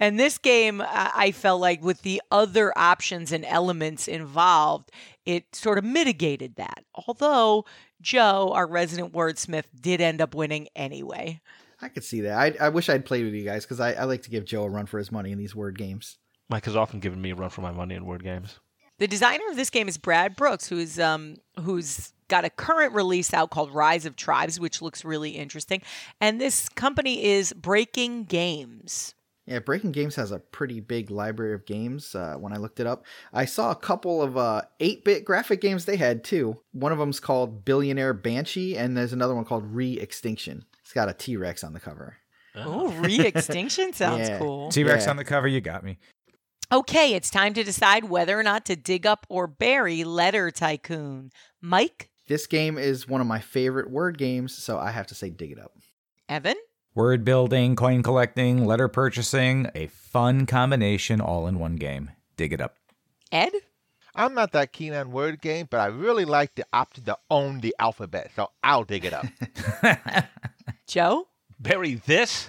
And 0.00 0.18
this 0.18 0.38
game, 0.38 0.80
I 0.80 1.12
I 1.14 1.32
felt 1.32 1.60
like 1.60 1.82
with 1.82 2.02
the 2.02 2.22
other 2.30 2.76
options 2.76 3.32
and 3.32 3.44
elements 3.44 4.08
involved, 4.08 4.90
it 5.24 5.54
sort 5.54 5.78
of 5.78 5.84
mitigated 5.84 6.56
that. 6.56 6.84
Although 6.94 7.64
Joe, 8.00 8.52
our 8.54 8.66
resident 8.66 9.12
wordsmith, 9.12 9.64
did 9.78 10.00
end 10.00 10.20
up 10.20 10.34
winning 10.34 10.68
anyway. 10.76 11.40
I 11.80 11.88
could 11.88 12.04
see 12.04 12.22
that. 12.22 12.38
I, 12.38 12.66
I 12.66 12.68
wish 12.70 12.88
I'd 12.88 13.04
played 13.04 13.24
with 13.24 13.34
you 13.34 13.44
guys 13.44 13.64
because 13.64 13.80
I, 13.80 13.92
I 13.92 14.04
like 14.04 14.22
to 14.22 14.30
give 14.30 14.44
Joe 14.44 14.64
a 14.64 14.70
run 14.70 14.86
for 14.86 14.98
his 14.98 15.12
money 15.12 15.32
in 15.32 15.38
these 15.38 15.54
word 15.54 15.76
games. 15.76 16.18
Mike 16.48 16.64
has 16.64 16.76
often 16.76 17.00
given 17.00 17.20
me 17.20 17.30
a 17.30 17.34
run 17.34 17.50
for 17.50 17.60
my 17.60 17.72
money 17.72 17.94
in 17.94 18.06
word 18.06 18.22
games. 18.22 18.60
The 18.98 19.06
designer 19.06 19.44
of 19.50 19.56
this 19.56 19.68
game 19.68 19.88
is 19.88 19.98
Brad 19.98 20.36
Brooks, 20.36 20.68
who's 20.68 20.98
um 20.98 21.36
who's 21.60 22.12
got 22.28 22.44
a 22.44 22.50
current 22.50 22.92
release 22.92 23.32
out 23.34 23.50
called 23.50 23.72
Rise 23.72 24.06
of 24.06 24.16
Tribes, 24.16 24.58
which 24.60 24.80
looks 24.82 25.04
really 25.04 25.30
interesting. 25.30 25.82
And 26.20 26.40
this 26.40 26.68
company 26.68 27.24
is 27.24 27.52
Breaking 27.52 28.24
Games. 28.24 29.14
Yeah, 29.46 29.60
Breaking 29.60 29.92
Games 29.92 30.16
has 30.16 30.32
a 30.32 30.40
pretty 30.40 30.80
big 30.80 31.08
library 31.08 31.54
of 31.54 31.66
games. 31.66 32.16
Uh, 32.16 32.34
when 32.36 32.52
I 32.52 32.56
looked 32.56 32.80
it 32.80 32.86
up, 32.86 33.04
I 33.32 33.44
saw 33.44 33.70
a 33.70 33.76
couple 33.76 34.20
of 34.20 34.36
uh, 34.36 34.62
8-bit 34.80 35.24
graphic 35.24 35.60
games 35.60 35.84
they 35.84 35.96
had 35.96 36.24
too. 36.24 36.58
One 36.72 36.90
of 36.90 36.98
them's 36.98 37.20
called 37.20 37.64
Billionaire 37.64 38.12
Banshee, 38.12 38.76
and 38.76 38.96
there's 38.96 39.12
another 39.12 39.36
one 39.36 39.44
called 39.44 39.64
Re-Extinction. 39.72 40.64
It's 40.82 40.92
got 40.92 41.08
a 41.08 41.12
T-Rex 41.14 41.62
on 41.62 41.74
the 41.74 41.80
cover. 41.80 42.16
Oh, 42.56 42.88
re-extinction 42.88 43.92
sounds 43.92 44.28
Yeah. 44.28 44.38
cool. 44.38 44.70
T 44.70 44.82
Rex 44.82 45.04
Yeah. 45.04 45.10
on 45.10 45.16
the 45.16 45.24
cover, 45.24 45.46
you 45.46 45.60
got 45.60 45.84
me. 45.84 45.98
Okay, 46.72 47.14
it's 47.14 47.30
time 47.30 47.54
to 47.54 47.62
decide 47.62 48.04
whether 48.04 48.36
or 48.36 48.42
not 48.42 48.64
to 48.64 48.74
dig 48.74 49.06
up 49.06 49.26
or 49.28 49.46
bury 49.46 50.02
Letter 50.02 50.50
Tycoon. 50.50 51.30
Mike, 51.60 52.10
This 52.26 52.46
game 52.46 52.76
is 52.76 53.06
one 53.06 53.20
of 53.20 53.26
my 53.26 53.38
favorite 53.40 53.90
word 53.90 54.18
games, 54.18 54.54
so 54.54 54.78
I 54.78 54.90
have 54.90 55.06
to 55.08 55.14
say 55.14 55.30
dig 55.30 55.52
it 55.52 55.58
up. 55.58 55.72
Evan, 56.28 56.56
Word 56.96 57.24
building, 57.26 57.76
coin 57.76 58.02
collecting, 58.02 58.64
letter 58.64 58.88
purchasing, 58.88 59.70
a 59.74 59.86
fun 59.88 60.46
combination 60.46 61.20
all 61.20 61.46
in 61.46 61.58
one 61.58 61.76
game. 61.76 62.10
Dig 62.38 62.54
it 62.54 62.60
up. 62.60 62.74
Ed, 63.30 63.52
I'm 64.14 64.32
not 64.32 64.52
that 64.52 64.72
keen 64.72 64.94
on 64.94 65.12
word 65.12 65.42
game, 65.42 65.68
but 65.70 65.78
I 65.78 65.86
really 65.86 66.24
like 66.24 66.54
the 66.54 66.64
option 66.72 67.04
to 67.04 67.18
own 67.30 67.60
the 67.60 67.74
alphabet, 67.78 68.30
so 68.34 68.50
I'll 68.64 68.84
dig 68.84 69.04
it 69.04 69.12
up. 69.12 69.26
Joe. 70.86 71.28
Bury 71.60 71.96
this? 72.06 72.48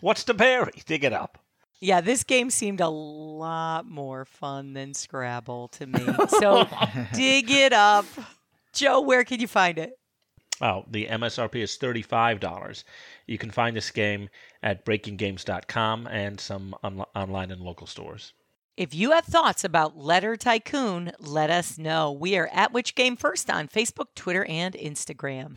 What's 0.00 0.22
to 0.24 0.34
bury? 0.34 0.72
Dig 0.86 1.02
it 1.02 1.12
up. 1.12 1.38
Yeah, 1.80 2.00
this 2.00 2.22
game 2.24 2.50
seemed 2.50 2.80
a 2.80 2.88
lot 2.88 3.84
more 3.84 4.24
fun 4.24 4.74
than 4.74 4.94
Scrabble 4.94 5.68
to 5.72 5.86
me. 5.86 6.06
So 6.38 6.68
dig 7.14 7.50
it 7.50 7.72
up. 7.72 8.06
Joe, 8.78 9.00
where 9.00 9.24
can 9.24 9.40
you 9.40 9.48
find 9.48 9.76
it? 9.76 9.98
Oh, 10.60 10.84
the 10.88 11.06
MSRP 11.06 11.56
is 11.56 11.76
$35. 11.78 12.84
You 13.26 13.36
can 13.36 13.50
find 13.50 13.76
this 13.76 13.90
game 13.90 14.28
at 14.62 14.84
breakinggames.com 14.84 16.06
and 16.06 16.38
some 16.40 16.76
on- 16.84 17.04
online 17.14 17.50
and 17.50 17.60
local 17.60 17.88
stores. 17.88 18.34
If 18.76 18.94
you 18.94 19.10
have 19.10 19.24
thoughts 19.24 19.64
about 19.64 19.96
Letter 19.96 20.36
Tycoon, 20.36 21.10
let 21.18 21.50
us 21.50 21.76
know. 21.78 22.12
We 22.12 22.36
are 22.36 22.48
at 22.52 22.72
Which 22.72 22.94
Game 22.94 23.16
First 23.16 23.50
on 23.50 23.66
Facebook, 23.66 24.14
Twitter, 24.14 24.44
and 24.44 24.74
Instagram. 24.74 25.56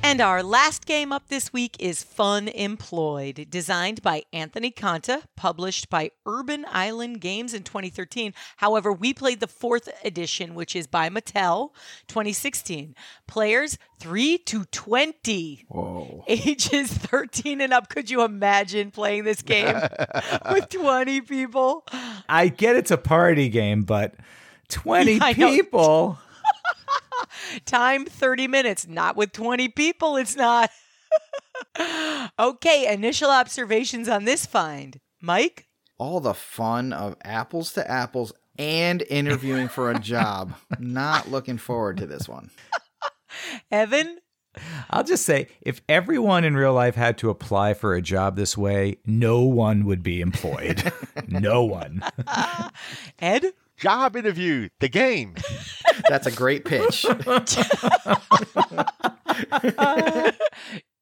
And 0.00 0.22
our 0.22 0.42
last 0.42 0.86
game 0.86 1.12
up 1.12 1.28
this 1.28 1.52
week 1.52 1.76
is 1.78 2.02
Fun 2.02 2.48
Employed, 2.48 3.48
designed 3.50 4.00
by 4.00 4.22
Anthony 4.32 4.70
Conta, 4.70 5.24
published 5.36 5.90
by 5.90 6.12
Urban 6.24 6.64
Island 6.70 7.20
Games 7.20 7.52
in 7.52 7.62
2013. 7.62 8.32
However, 8.56 8.90
we 8.90 9.12
played 9.12 9.40
the 9.40 9.46
fourth 9.46 9.88
edition, 10.04 10.54
which 10.54 10.74
is 10.74 10.86
by 10.86 11.10
Mattel, 11.10 11.70
2016. 12.06 12.94
Players 13.26 13.76
3 14.00 14.38
to 14.38 14.64
20. 14.64 15.66
Whoa. 15.68 16.24
Ages 16.26 16.90
13 16.90 17.60
and 17.60 17.72
up. 17.74 17.90
Could 17.90 18.08
you 18.08 18.22
imagine 18.22 18.90
playing 18.90 19.24
this 19.24 19.42
game 19.42 19.76
with 20.50 20.70
20 20.70 21.20
people? 21.22 21.84
I 22.28 22.48
get 22.48 22.76
it's 22.76 22.90
a 22.90 22.98
party 22.98 23.50
game, 23.50 23.82
but 23.82 24.14
20 24.70 25.12
Yeah, 25.16 25.32
people. 25.34 26.18
Time 27.64 28.04
30 28.04 28.48
minutes. 28.48 28.86
Not 28.86 29.16
with 29.16 29.32
20 29.32 29.68
people, 29.68 30.16
it's 30.16 30.36
not. 30.36 30.70
okay, 32.38 32.92
initial 32.92 33.30
observations 33.30 34.08
on 34.08 34.24
this 34.24 34.46
find. 34.46 35.00
Mike? 35.20 35.66
All 35.98 36.20
the 36.20 36.34
fun 36.34 36.92
of 36.92 37.16
apples 37.24 37.72
to 37.72 37.90
apples 37.90 38.32
and 38.58 39.02
interviewing 39.08 39.68
for 39.68 39.90
a 39.90 39.98
job. 39.98 40.54
Not 40.78 41.30
looking 41.30 41.58
forward 41.58 41.96
to 41.98 42.06
this 42.06 42.28
one. 42.28 42.50
Evan? 43.70 44.18
I'll 44.90 45.04
just 45.04 45.24
say 45.24 45.48
if 45.60 45.80
everyone 45.88 46.44
in 46.44 46.56
real 46.56 46.72
life 46.72 46.96
had 46.96 47.18
to 47.18 47.30
apply 47.30 47.74
for 47.74 47.94
a 47.94 48.02
job 48.02 48.36
this 48.36 48.56
way, 48.56 48.98
no 49.06 49.42
one 49.42 49.84
would 49.84 50.02
be 50.02 50.20
employed. 50.20 50.92
no 51.28 51.62
one. 51.62 52.02
Ed? 53.20 53.52
Job 53.78 54.16
interview, 54.16 54.68
the 54.80 54.88
game. 54.88 55.36
That's 56.08 56.26
a 56.26 56.32
great 56.32 56.64
pitch. 56.64 57.06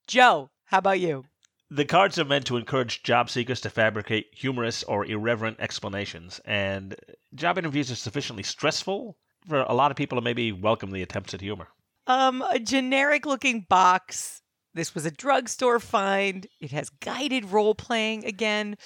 Joe, 0.07 0.51
how 0.67 0.79
about 0.79 1.01
you? 1.01 1.25
The 1.71 1.87
cards 1.87 2.19
are 2.19 2.25
meant 2.25 2.47
to 2.47 2.59
encourage 2.59 3.03
job 3.03 3.31
seekers 3.31 3.63
to 3.63 3.71
fabricate 3.71 4.27
humorous 4.33 4.83
or 4.85 5.07
irreverent 5.07 5.59
explanations, 5.59 6.39
and 6.45 6.95
job 7.35 7.59
interviews 7.59 7.91
are 7.91 7.97
sufficiently 7.97 8.43
stressful 8.43 9.17
for 9.49 9.61
a 9.61 9.73
lot 9.73 9.91
of 9.91 9.97
people 9.97 10.17
to 10.19 10.23
maybe 10.23 10.53
welcome 10.53 10.91
the 10.91 11.03
attempts 11.03 11.33
at 11.35 11.41
humor. 11.41 11.69
Um, 12.07 12.43
a 12.43 12.59
generic 12.59 13.25
looking 13.27 13.67
box. 13.69 14.43
This 14.77 14.95
was 14.95 15.07
a 15.07 15.11
drugstore 15.11 15.81
find. 15.81 16.47
It 16.61 16.71
has 16.73 16.91
guided 16.91 17.47
role 17.47 17.75
playing 17.75 18.27
again. 18.27 18.77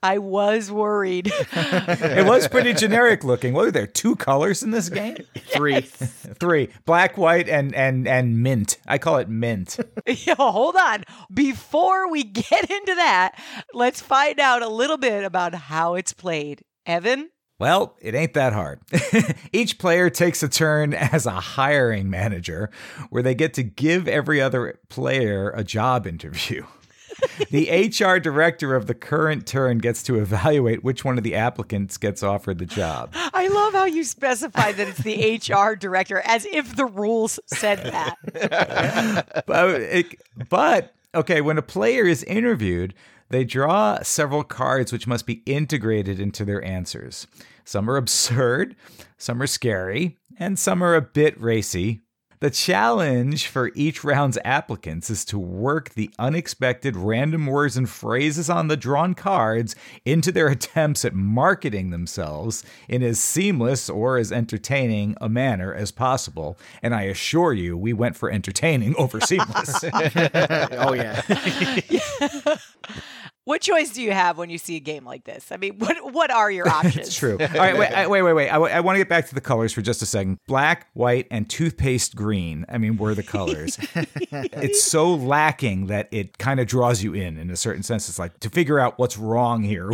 I 0.00 0.18
was 0.18 0.70
worried. 0.70 1.32
It 1.54 2.26
was 2.26 2.46
pretty 2.46 2.72
generic 2.72 3.24
looking. 3.24 3.52
What 3.52 3.64
were 3.64 3.70
there? 3.72 3.86
Two 3.86 4.14
colors 4.14 4.62
in 4.62 4.70
this 4.70 4.88
game? 4.88 5.16
Three. 5.36 5.80
Three. 6.40 6.68
Black, 6.84 7.18
white, 7.18 7.48
and 7.48 7.74
and 7.74 8.06
and 8.06 8.42
mint. 8.42 8.78
I 8.86 8.98
call 8.98 9.18
it 9.18 9.28
mint. 9.28 9.76
Yo, 10.06 10.34
hold 10.36 10.76
on. 10.76 11.02
Before 11.32 12.08
we 12.08 12.22
get 12.22 12.70
into 12.70 12.94
that, 12.94 13.32
let's 13.72 14.00
find 14.00 14.38
out 14.38 14.62
a 14.62 14.68
little 14.68 14.98
bit 14.98 15.24
about 15.24 15.54
how 15.54 15.94
it's 15.94 16.12
played. 16.12 16.62
Evan? 16.86 17.30
Well, 17.58 17.96
it 18.00 18.14
ain't 18.14 18.34
that 18.34 18.52
hard. 18.52 18.80
Each 19.52 19.78
player 19.78 20.10
takes 20.10 20.42
a 20.42 20.48
turn 20.48 20.92
as 20.94 21.26
a 21.26 21.32
hiring 21.32 22.10
manager 22.10 22.70
where 23.10 23.22
they 23.22 23.34
get 23.34 23.54
to 23.54 23.62
give 23.62 24.08
every 24.08 24.40
other 24.40 24.78
player 24.88 25.50
a 25.50 25.62
job 25.62 26.06
interview. 26.06 26.64
the 27.50 27.70
HR 27.70 28.18
director 28.18 28.74
of 28.74 28.88
the 28.88 28.94
current 28.94 29.46
turn 29.46 29.78
gets 29.78 30.02
to 30.02 30.18
evaluate 30.18 30.82
which 30.82 31.04
one 31.04 31.16
of 31.16 31.22
the 31.22 31.36
applicants 31.36 31.96
gets 31.96 32.24
offered 32.24 32.58
the 32.58 32.66
job. 32.66 33.10
I 33.14 33.46
love 33.46 33.72
how 33.72 33.84
you 33.84 34.02
specify 34.02 34.72
that 34.72 34.88
it's 34.88 34.98
the 34.98 35.36
HR 35.36 35.76
director 35.76 36.20
as 36.24 36.44
if 36.46 36.74
the 36.74 36.86
rules 36.86 37.38
said 37.46 37.84
that. 37.84 39.44
but, 39.46 39.80
it, 39.80 40.20
but 40.48 40.92
okay, 41.14 41.40
when 41.40 41.56
a 41.56 41.62
player 41.62 42.04
is 42.04 42.24
interviewed, 42.24 42.94
they 43.30 43.44
draw 43.44 44.00
several 44.02 44.44
cards 44.44 44.92
which 44.92 45.06
must 45.06 45.26
be 45.26 45.42
integrated 45.46 46.20
into 46.20 46.44
their 46.44 46.62
answers. 46.64 47.26
Some 47.64 47.88
are 47.88 47.96
absurd, 47.96 48.76
some 49.16 49.40
are 49.40 49.46
scary, 49.46 50.18
and 50.38 50.58
some 50.58 50.82
are 50.82 50.94
a 50.94 51.00
bit 51.00 51.40
racy. 51.40 52.02
The 52.44 52.50
challenge 52.50 53.46
for 53.46 53.70
each 53.74 54.04
round's 54.04 54.36
applicants 54.44 55.08
is 55.08 55.24
to 55.26 55.38
work 55.38 55.94
the 55.94 56.10
unexpected 56.18 56.94
random 56.94 57.46
words 57.46 57.74
and 57.78 57.88
phrases 57.88 58.50
on 58.50 58.68
the 58.68 58.76
drawn 58.76 59.14
cards 59.14 59.74
into 60.04 60.30
their 60.30 60.48
attempts 60.50 61.06
at 61.06 61.14
marketing 61.14 61.88
themselves 61.88 62.62
in 62.86 63.02
as 63.02 63.18
seamless 63.18 63.88
or 63.88 64.18
as 64.18 64.30
entertaining 64.30 65.16
a 65.22 65.28
manner 65.30 65.72
as 65.72 65.90
possible. 65.90 66.58
And 66.82 66.94
I 66.94 67.04
assure 67.04 67.54
you, 67.54 67.78
we 67.78 67.94
went 67.94 68.14
for 68.14 68.30
entertaining 68.30 68.94
over 68.96 69.20
seamless. 69.20 69.82
oh, 69.94 70.92
yeah. 70.92 71.22
What 73.44 73.60
choice 73.60 73.90
do 73.90 74.00
you 74.00 74.12
have 74.12 74.38
when 74.38 74.48
you 74.48 74.56
see 74.56 74.76
a 74.76 74.80
game 74.80 75.04
like 75.04 75.24
this? 75.24 75.52
I 75.52 75.58
mean, 75.58 75.74
what 75.78 76.12
what 76.12 76.30
are 76.30 76.50
your 76.50 76.68
options? 76.80 77.08
It's 77.08 77.16
true. 77.16 77.32
All 77.40 77.46
right, 77.46 77.76
wait, 77.76 77.92
I- 77.92 78.06
wait, 78.06 78.22
wait, 78.22 78.32
wait. 78.32 78.48
I, 78.48 78.80
want 78.80 78.94
to 78.96 79.00
get 79.00 79.08
back 79.08 79.28
to 79.28 79.34
the 79.34 79.40
colors 79.40 79.72
for 79.72 79.82
just 79.82 80.02
a 80.02 80.06
second. 80.06 80.38
Black, 80.46 80.88
white, 80.94 81.26
and 81.30 81.48
toothpaste 81.48 82.16
green. 82.16 82.64
I 82.68 82.78
mean, 82.78 82.96
were 82.96 83.14
the 83.14 83.22
colors. 83.22 83.78
it's 83.94 84.82
so 84.82 85.14
lacking 85.14 85.86
that 85.88 86.08
it 86.10 86.38
kind 86.38 86.58
of 86.60 86.66
draws 86.66 87.02
you 87.02 87.12
in, 87.14 87.36
in 87.36 87.50
a 87.50 87.56
certain 87.56 87.82
sense. 87.82 88.08
It's 88.08 88.18
like 88.18 88.40
to 88.40 88.50
figure 88.50 88.78
out 88.78 88.98
what's 88.98 89.18
wrong 89.18 89.62
here. 89.62 89.90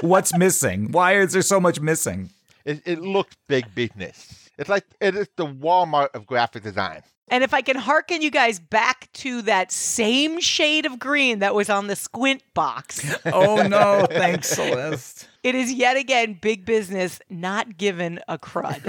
what's 0.00 0.36
missing? 0.36 0.90
Why 0.90 1.16
is 1.18 1.32
there 1.32 1.42
so 1.42 1.60
much 1.60 1.80
missing? 1.80 2.30
It, 2.64 2.82
it 2.84 3.00
looks 3.00 3.36
big 3.46 3.74
business. 3.74 4.50
It's 4.58 4.68
like 4.68 4.84
it 5.00 5.14
is 5.14 5.28
the 5.36 5.46
Walmart 5.46 6.08
of 6.14 6.26
graphic 6.26 6.64
design. 6.64 7.02
And 7.30 7.44
if 7.44 7.52
I 7.54 7.60
can 7.62 7.76
hearken 7.76 8.22
you 8.22 8.30
guys 8.30 8.58
back 8.58 9.10
to 9.14 9.42
that 9.42 9.70
same 9.72 10.40
shade 10.40 10.86
of 10.86 10.98
green 10.98 11.40
that 11.40 11.54
was 11.54 11.68
on 11.70 11.86
the 11.86 11.96
squint 11.96 12.42
box, 12.54 13.16
Oh 13.26 13.66
no! 13.66 14.06
Thanks, 14.10 14.48
Celeste. 14.48 15.28
it 15.42 15.54
is 15.54 15.72
yet 15.72 15.96
again 15.96 16.38
big 16.40 16.64
business 16.64 17.20
not 17.28 17.76
given 17.76 18.20
a 18.28 18.38
crud. 18.38 18.82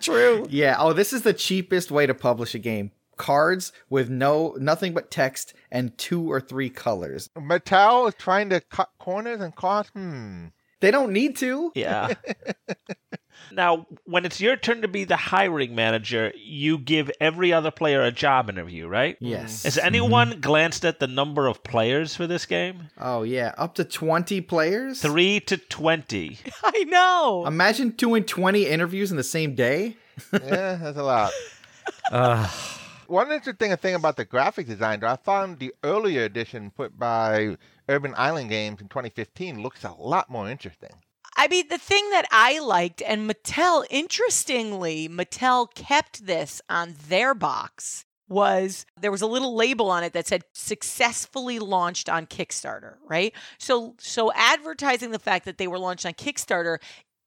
True. 0.02 0.46
Yeah. 0.48 0.76
Oh, 0.78 0.92
this 0.92 1.12
is 1.12 1.22
the 1.22 1.32
cheapest 1.32 1.90
way 1.90 2.06
to 2.06 2.14
publish 2.14 2.54
a 2.54 2.58
game. 2.58 2.92
Cards 3.16 3.72
with 3.90 4.08
no 4.08 4.54
nothing 4.60 4.92
but 4.94 5.10
text 5.10 5.52
and 5.72 5.96
two 5.98 6.30
or 6.30 6.40
three 6.40 6.70
colors. 6.70 7.28
Mattel 7.36 8.06
is 8.08 8.14
trying 8.14 8.50
to 8.50 8.60
cut 8.60 8.90
corners 8.98 9.40
and 9.40 9.54
cost. 9.56 9.90
Hmm. 9.90 10.46
They 10.80 10.92
don't 10.92 11.12
need 11.12 11.36
to. 11.38 11.72
Yeah. 11.74 12.14
Now, 13.50 13.86
when 14.04 14.24
it's 14.24 14.40
your 14.40 14.56
turn 14.56 14.82
to 14.82 14.88
be 14.88 15.04
the 15.04 15.16
hiring 15.16 15.74
manager, 15.74 16.32
you 16.36 16.78
give 16.78 17.10
every 17.20 17.52
other 17.52 17.70
player 17.70 18.02
a 18.02 18.12
job 18.12 18.48
interview, 18.48 18.86
right? 18.86 19.16
Yes. 19.20 19.62
Has 19.62 19.78
anyone 19.78 20.30
mm-hmm. 20.30 20.40
glanced 20.40 20.84
at 20.84 21.00
the 21.00 21.06
number 21.06 21.46
of 21.46 21.62
players 21.62 22.14
for 22.14 22.26
this 22.26 22.46
game? 22.46 22.88
Oh 22.98 23.22
yeah, 23.22 23.54
up 23.56 23.74
to 23.76 23.84
twenty 23.84 24.40
players. 24.40 25.00
Three 25.00 25.40
to 25.40 25.56
twenty. 25.56 26.38
I 26.64 26.84
know. 26.84 27.44
Imagine 27.46 27.90
doing 27.90 28.24
twenty 28.24 28.66
interviews 28.66 29.10
in 29.10 29.16
the 29.16 29.24
same 29.24 29.54
day. 29.54 29.96
Yeah, 30.32 30.74
that's 30.74 30.98
a 30.98 31.02
lot. 31.02 31.32
One 33.06 33.32
interesting 33.32 33.74
thing 33.76 33.94
about 33.94 34.16
the 34.16 34.24
graphic 34.24 34.66
design, 34.66 35.00
though, 35.00 35.08
I 35.08 35.16
found 35.16 35.58
the 35.58 35.72
earlier 35.82 36.24
edition 36.24 36.70
put 36.70 36.98
by 36.98 37.56
Urban 37.88 38.14
Island 38.16 38.50
Games 38.50 38.80
in 38.80 38.88
2015 38.88 39.62
looks 39.62 39.84
a 39.84 39.92
lot 39.92 40.28
more 40.28 40.50
interesting. 40.50 40.90
I 41.38 41.46
mean, 41.46 41.68
the 41.68 41.78
thing 41.78 42.10
that 42.10 42.26
I 42.32 42.58
liked, 42.58 43.00
and 43.00 43.30
Mattel, 43.30 43.86
interestingly, 43.90 45.08
Mattel 45.08 45.72
kept 45.72 46.26
this 46.26 46.60
on 46.68 46.96
their 47.08 47.32
box, 47.32 48.04
was 48.28 48.84
there 49.00 49.12
was 49.12 49.22
a 49.22 49.26
little 49.26 49.54
label 49.54 49.88
on 49.88 50.02
it 50.02 50.12
that 50.12 50.26
said 50.26 50.42
successfully 50.52 51.60
launched 51.60 52.08
on 52.08 52.26
Kickstarter, 52.26 52.96
right? 53.06 53.32
So 53.56 53.94
so 53.98 54.32
advertising 54.34 55.12
the 55.12 55.18
fact 55.18 55.44
that 55.44 55.58
they 55.58 55.68
were 55.68 55.78
launched 55.78 56.04
on 56.04 56.12
Kickstarter 56.12 56.78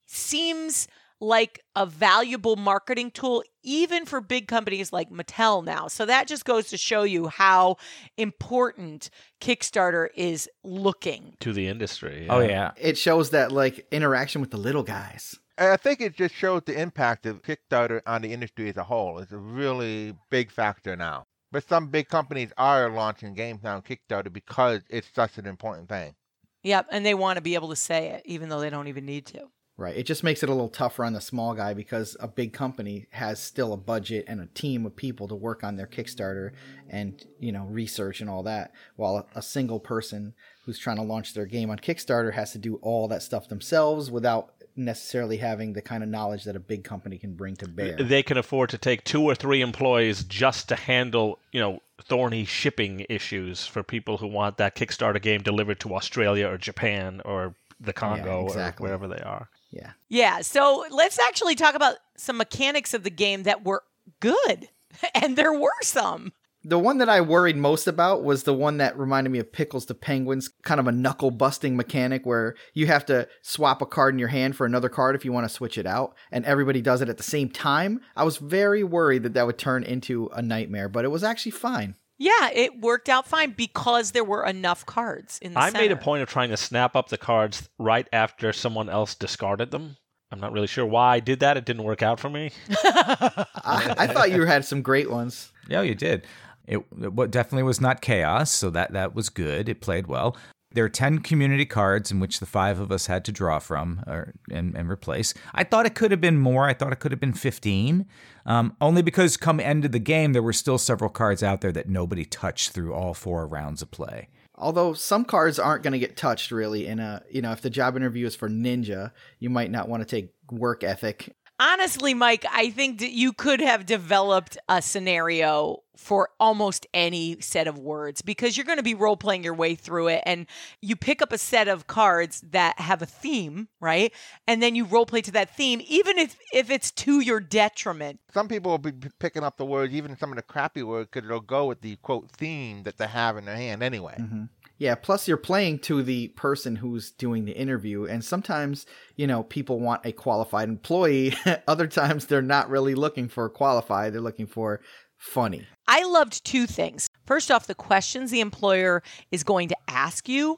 seems 0.06 0.88
like 1.22 1.64
a 1.76 1.86
valuable 1.86 2.56
marketing 2.56 3.12
tool 3.12 3.44
even 3.64 4.06
for 4.06 4.20
big 4.20 4.48
companies 4.48 4.92
like 4.92 5.12
Mattel 5.12 5.64
now. 5.64 5.88
So 5.88 6.06
that 6.08 6.28
just 6.28 6.44
goes 6.44 6.70
to 6.70 6.78
show 6.78 7.04
you 7.04 7.28
how 7.28 7.78
important 8.18 9.12
Kickstarter 9.40 10.08
is 10.16 10.50
looking. 10.64 11.36
To 11.40 11.54
the 11.54 11.68
industry. 11.68 12.28
Oh 12.30 12.40
yeah. 12.40 12.72
It 12.76 12.98
shows 12.98 13.30
that 13.30 13.52
like 13.52 13.86
interaction 13.92 14.42
with 14.42 14.50
the 14.50 14.58
little 14.58 14.84
guys. 14.84 15.40
I 15.58 15.78
think 15.78 16.02
it 16.02 16.16
just 16.16 16.34
shows 16.34 16.64
the 16.66 16.80
impact 16.80 17.28
of 17.28 17.44
Kickstarter 17.44 18.02
on 18.08 18.24
the 18.24 18.34
industry 18.34 18.68
as 18.70 18.78
a 18.78 18.84
whole. 18.84 19.20
It's 19.20 19.32
a 19.32 19.38
really 19.38 20.16
big 20.32 20.52
factor 20.52 20.96
now. 20.96 21.28
But 21.52 21.68
some 21.68 21.90
big 21.90 22.08
companies 22.08 22.52
are 22.58 22.90
launching 22.90 23.36
games 23.36 23.60
now 23.62 23.76
on 23.76 23.84
Kickstarter 23.84 24.34
because 24.34 24.82
it's 24.90 25.10
such 25.14 25.38
an 25.38 25.46
important 25.46 25.88
thing. 25.88 26.16
Yep, 26.64 26.88
and 26.92 27.06
they 27.06 27.14
want 27.14 27.38
to 27.38 27.42
be 27.42 27.56
able 27.56 27.70
to 27.70 27.76
say 27.76 28.10
it 28.10 28.24
even 28.26 28.50
though 28.50 28.60
they 28.60 28.70
don't 28.72 28.88
even 28.88 29.06
need 29.06 29.28
to. 29.28 29.50
Right. 29.82 29.98
It 29.98 30.04
just 30.04 30.24
makes 30.24 30.44
it 30.44 30.50
a 30.50 30.52
little 30.52 30.70
tougher 30.70 31.04
on 31.04 31.13
the 31.13 31.22
small 31.22 31.56
guy 31.56 31.74
because 31.74 32.15
a 32.20 32.28
big 32.28 32.54
company 32.54 33.08
has 33.10 33.39
still 33.39 33.74
a 33.74 33.78
budget 33.78 34.26
and 34.28 34.39
a 34.39 34.46
team 34.46 34.86
of 34.86 34.96
people 34.96 35.28
to 35.28 35.34
work 35.34 35.63
on 35.63 35.76
their 35.76 35.88
Kickstarter 35.88 36.52
and, 36.88 37.26
you 37.39 37.52
know, 37.52 37.65
research 37.65 38.22
and 38.22 38.30
all 38.30 38.44
that. 38.44 38.74
While 38.96 39.28
a 39.34 39.41
single 39.41 39.80
person 39.80 40.36
who's 40.65 40.78
trying 40.78 40.98
to 40.98 41.02
launch 41.02 41.34
their 41.34 41.48
game 41.48 41.72
on 41.72 41.80
Kickstarter 41.80 42.34
has 42.34 42.52
to 42.52 42.60
do 42.60 42.76
all 42.84 43.08
that 43.08 43.24
stuff 43.24 43.50
themselves 43.50 44.12
without 44.12 44.54
necessarily 44.76 45.38
having 45.38 45.74
the 45.74 45.82
kind 45.82 46.04
of 46.04 46.10
knowledge 46.10 46.44
that 46.44 46.56
a 46.56 46.60
big 46.60 46.84
company 46.84 47.17
can 47.17 47.34
bring 47.34 47.56
to 47.56 47.67
bear. 47.67 47.98
They 47.98 48.22
can 48.22 48.38
afford 48.38 48.70
to 48.70 48.78
take 48.78 49.04
two 49.04 49.24
or 49.24 49.34
three 49.34 49.62
employees 49.62 50.24
just 50.26 50.70
to 50.70 50.76
handle, 50.76 51.39
you 51.52 51.60
know, 51.60 51.82
thorny 52.04 52.46
shipping 52.46 53.06
issues 53.10 53.65
for 53.65 53.82
people 53.82 54.17
who 54.17 54.28
want 54.28 54.58
that 54.58 54.76
Kickstarter 54.76 55.22
game 55.22 55.41
delivered 55.41 55.80
to 55.80 55.96
Australia 55.96 56.48
or 56.48 56.60
Japan 56.60 57.22
or 57.26 57.56
the 57.80 57.94
Congo 57.94 58.46
exactly. 58.46 58.86
or 58.86 58.88
wherever 58.88 59.08
they 59.08 59.22
are. 59.22 59.50
Yeah. 59.72 59.92
Yeah, 60.10 60.42
so 60.42 60.86
let's 60.92 61.18
actually 61.20 61.56
talk 61.56 61.76
about 61.76 61.96
some 62.18 62.38
mechanics 62.38 62.94
of 62.94 63.04
the 63.04 63.10
game 63.10 63.44
that 63.44 63.66
were 63.66 63.84
good. 64.20 64.70
And 65.16 65.38
there 65.38 65.54
were 65.54 65.72
some. 65.82 66.34
The 66.64 66.78
one 66.78 67.00
that 67.00 67.10
I 67.10 67.22
worried 67.22 67.56
most 67.56 67.88
about 67.88 68.24
was 68.24 68.44
the 68.44 68.54
one 68.54 68.78
that 68.78 69.00
reminded 69.00 69.32
me 69.32 69.40
of 69.40 69.52
Pickles 69.52 69.86
to 69.86 69.96
Penguins, 69.96 70.50
kind 70.64 70.80
of 70.80 70.86
a 70.86 70.92
knuckle 70.92 71.32
busting 71.32 71.76
mechanic 71.76 72.24
where 72.24 72.56
you 72.76 72.86
have 72.86 73.04
to 73.08 73.28
swap 73.42 73.82
a 73.82 73.86
card 73.88 74.14
in 74.14 74.20
your 74.20 74.28
hand 74.28 74.56
for 74.56 74.66
another 74.66 74.90
card 74.90 75.16
if 75.16 75.26
you 75.26 75.32
want 75.32 75.46
to 75.46 75.54
switch 75.54 75.80
it 75.80 75.88
out, 75.88 76.14
and 76.32 76.46
everybody 76.46 76.82
does 76.82 77.02
it 77.02 77.10
at 77.10 77.18
the 77.18 77.24
same 77.24 77.50
time. 77.50 78.02
I 78.16 78.24
was 78.26 78.38
very 78.38 78.84
worried 78.84 79.24
that 79.24 79.34
that 79.34 79.48
would 79.48 79.58
turn 79.58 79.84
into 79.84 80.30
a 80.34 80.42
nightmare, 80.44 80.88
but 80.88 81.04
it 81.04 81.10
was 81.10 81.24
actually 81.24 81.54
fine. 81.54 81.96
Yeah, 82.22 82.52
it 82.54 82.80
worked 82.80 83.10
out 83.10 83.28
fine 83.28 83.56
because 83.58 84.12
there 84.12 84.24
were 84.24 84.46
enough 84.46 84.86
cards 84.86 85.40
in 85.42 85.56
the 85.56 85.60
I 85.60 85.72
made 85.72 85.92
a 85.92 85.96
point 85.96 86.22
of 86.22 86.30
trying 86.30 86.52
to 86.52 86.58
snap 86.58 86.96
up 86.96 87.10
the 87.10 87.18
cards 87.18 87.68
right 87.80 88.08
after 88.14 88.54
someone 88.54 88.90
else 88.90 89.16
discarded 89.16 89.72
them. 89.72 89.98
I'm 90.32 90.40
not 90.40 90.52
really 90.52 90.68
sure 90.68 90.86
why 90.86 91.16
I 91.16 91.20
did 91.20 91.40
that. 91.40 91.58
It 91.58 91.66
didn't 91.66 91.82
work 91.82 92.04
out 92.04 92.20
for 92.20 92.30
me. 92.30 92.52
I, 92.70 93.96
I 93.98 94.06
thought 94.06 94.30
you 94.30 94.46
had 94.46 94.64
some 94.66 94.84
great 94.84 95.10
ones. 95.10 95.52
Yeah, 95.68 95.82
you 95.82 95.96
did. 95.96 96.28
It, 96.68 96.86
it 97.02 97.32
definitely 97.32 97.64
was 97.64 97.82
not 97.82 98.02
chaos, 98.02 98.52
so 98.52 98.70
that 98.70 98.94
that 98.94 99.16
was 99.16 99.30
good. 99.30 99.68
It 99.68 99.82
played 99.82 100.06
well. 100.06 100.38
There 100.74 100.86
are 100.86 100.90
ten 100.90 101.20
community 101.20 101.66
cards 101.66 102.12
in 102.12 102.20
which 102.20 102.40
the 102.40 102.46
five 102.46 102.80
of 102.80 102.92
us 102.92 103.08
had 103.08 103.26
to 103.26 103.32
draw 103.32 103.60
from 103.60 104.04
or, 104.08 104.34
and, 104.50 104.76
and 104.76 104.90
replace. 104.90 105.34
I 105.54 105.64
thought 105.64 105.86
it 105.86 105.96
could 105.96 106.12
have 106.12 106.22
been 106.22 106.40
more. 106.40 106.68
I 106.68 106.74
thought 106.74 106.94
it 106.94 107.00
could 107.00 107.12
have 107.12 107.20
been 107.20 107.34
fifteen, 107.34 108.06
um, 108.46 108.76
only 108.80 109.02
because 109.02 109.38
come 109.38 109.60
end 109.60 109.86
of 109.86 109.92
the 109.92 110.00
game 110.00 110.34
there 110.34 110.42
were 110.42 110.54
still 110.54 110.78
several 110.78 111.10
cards 111.10 111.44
out 111.44 111.62
there 111.62 111.72
that 111.74 111.90
nobody 111.90 112.26
touched 112.26 112.72
through 112.72 112.94
all 112.94 113.14
four 113.14 113.46
rounds 113.48 113.82
of 113.82 113.92
play. 113.92 114.30
Although 114.56 114.94
some 114.94 115.26
cards 115.26 115.58
aren't 115.58 115.82
going 115.82 115.94
to 115.94 116.00
get 116.00 116.16
touched 116.16 116.52
really 116.52 116.86
in 116.86 117.00
a, 117.00 117.24
you 117.32 117.42
know, 117.42 117.52
if 117.52 117.62
the 117.62 117.70
job 117.70 117.96
interview 117.96 118.28
is 118.28 118.36
for 118.36 118.48
ninja, 118.48 119.12
you 119.40 119.50
might 119.50 119.72
not 119.72 119.90
want 119.90 120.02
to 120.02 120.06
take 120.06 120.34
work 120.52 120.84
ethic. 120.84 121.36
Honestly, 121.62 122.15
Mike, 122.15 122.43
I 122.52 122.71
think 122.71 123.02
that 123.02 123.12
you 123.12 123.34
could 123.34 123.62
have 123.62 123.86
developed 123.86 124.58
a 124.67 124.82
scenario 124.82 125.84
for 125.95 126.30
almost 126.39 126.88
any 126.91 127.39
set 127.39 127.67
of 127.67 127.78
words 127.78 128.24
because 128.24 128.58
you're 128.58 128.65
going 128.65 128.80
to 128.80 128.84
be 128.84 128.95
role 128.95 129.15
playing 129.15 129.43
your 129.43 129.54
way 129.54 129.76
through 129.76 130.08
it 130.08 130.24
and 130.26 130.47
you 130.82 130.95
pick 130.95 131.21
up 131.21 131.32
a 131.32 131.38
set 131.38 131.67
of 131.67 131.86
cards 131.86 132.41
that 132.50 132.80
have 132.80 133.04
a 133.04 133.06
theme, 133.06 133.67
right? 133.80 134.12
And 134.47 134.63
then 134.63 134.74
you 134.74 134.86
role 134.86 135.06
play 135.06 135.21
to 135.21 135.32
that 135.34 135.56
theme 135.56 135.84
even 135.88 136.17
if 136.17 136.36
if 136.52 136.71
it's 136.71 136.89
to 136.89 137.19
your 137.19 137.39
detriment. 137.39 138.19
Some 138.34 138.47
people 138.47 138.71
will 138.71 138.80
be 138.80 138.93
picking 139.19 139.43
up 139.43 139.58
the 139.58 139.65
words, 139.65 139.93
even 139.93 140.17
some 140.17 140.32
of 140.32 140.38
the 140.38 140.41
crappy 140.41 140.82
words, 140.82 141.10
because 141.12 141.28
it'll 141.28 141.41
go 141.41 141.67
with 141.67 141.82
the 141.82 141.95
quote 141.97 142.32
theme 142.32 142.82
that 142.84 142.97
they 142.97 143.06
have 143.06 143.38
in 143.38 143.45
their 143.45 143.56
hand 143.56 143.84
anyway. 143.84 144.15
Mm-hmm. 144.19 144.45
Yeah, 144.82 144.96
plus 144.96 145.28
you're 145.28 145.38
playing 145.38 145.78
to 145.82 146.02
the 146.02 146.30
person 146.30 146.76
who's 146.76 147.12
doing 147.12 147.46
the 147.46 147.52
interview, 147.52 148.06
and 148.06 148.26
sometimes, 148.26 148.88
you 149.15 149.28
know, 149.28 149.44
people 149.44 149.80
want 149.80 150.04
a 150.08 150.12
qualified 150.12 150.70
employee. 150.70 151.36
Other 151.67 151.86
times 151.86 152.26
they're 152.26 152.41
not 152.41 152.67
really 152.67 152.96
looking 152.96 153.28
for 153.28 153.48
qualified, 153.48 154.12
they're 154.12 154.22
looking 154.22 154.48
for 154.48 154.82
funny. 155.17 155.67
I 155.88 156.04
loved 156.06 156.44
two 156.44 156.65
things. 156.65 157.06
First 157.28 157.52
off, 157.52 157.67
the 157.67 157.76
questions 157.76 158.32
the 158.32 158.39
employer 158.39 159.04
is 159.30 159.44
going 159.44 159.67
to 159.67 159.78
ask 159.88 160.28
you 160.28 160.58